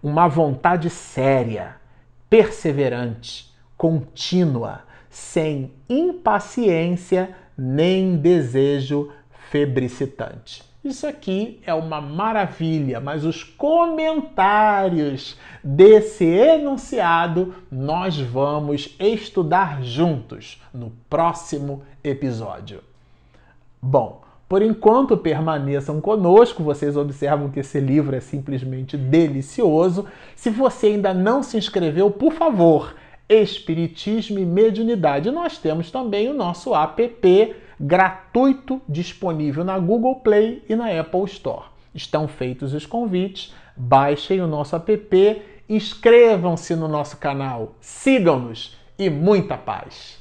uma 0.04 0.28
vontade 0.28 0.90
séria, 0.90 1.78
perseverante, 2.30 3.50
contínua, 3.78 4.82
sem 5.10 5.72
impaciência 5.88 7.30
nem 7.58 8.18
desejo 8.18 9.10
febricitante. 9.50 10.62
Isso 10.84 11.06
aqui 11.06 11.60
é 11.64 11.74
uma 11.76 12.02
maravilha, 12.02 13.00
mas 13.00 13.24
os 13.24 13.44
comentários 13.44 15.38
desse 15.64 16.26
enunciado 16.26 17.54
nós 17.72 18.20
vamos 18.20 18.96
estudar 19.00 19.84
juntos 19.84 20.60
no 20.74 20.92
próximo 21.08 21.84
episódio. 22.04 22.82
Bom, 23.80 24.24
por 24.50 24.64
enquanto 24.64 25.16
permaneçam 25.16 26.02
conosco, 26.02 26.64
vocês 26.64 26.98
observam 26.98 27.52
que 27.52 27.60
esse 27.60 27.80
livro 27.80 28.16
é 28.16 28.20
simplesmente 28.20 28.98
delicioso. 28.98 30.08
Se 30.36 30.50
você 30.50 30.88
ainda 30.88 31.14
não 31.14 31.44
se 31.44 31.58
inscreveu, 31.58 32.10
por 32.10 32.34
favor, 32.34 32.96
Espiritismo 33.30 34.40
e 34.40 34.46
Mediunidade. 34.46 35.32
Nós 35.32 35.58
temos 35.58 35.90
também 35.90 36.28
o 36.28 36.34
nosso 36.34 36.76
app 36.76 37.56
gratuito 37.82 38.80
disponível 38.88 39.64
na 39.64 39.80
Google 39.80 40.18
Play 40.18 40.64
e 40.70 40.76
na 40.76 40.88
Apple 41.00 41.26
Store. 41.26 41.66
Estão 41.94 42.28
feitos 42.28 42.74
os 42.74 42.86
convites, 42.86 43.54
baixem 43.76 44.40
o 44.40 44.48
nosso 44.48 44.76
app, 44.76 45.42
inscrevam-se 45.68 46.76
no 46.76 46.88
nosso 46.88 47.18
canal, 47.18 47.76
sigam-nos 47.82 48.78
e 48.98 49.10
muita 49.10 49.58
paz! 49.58 50.21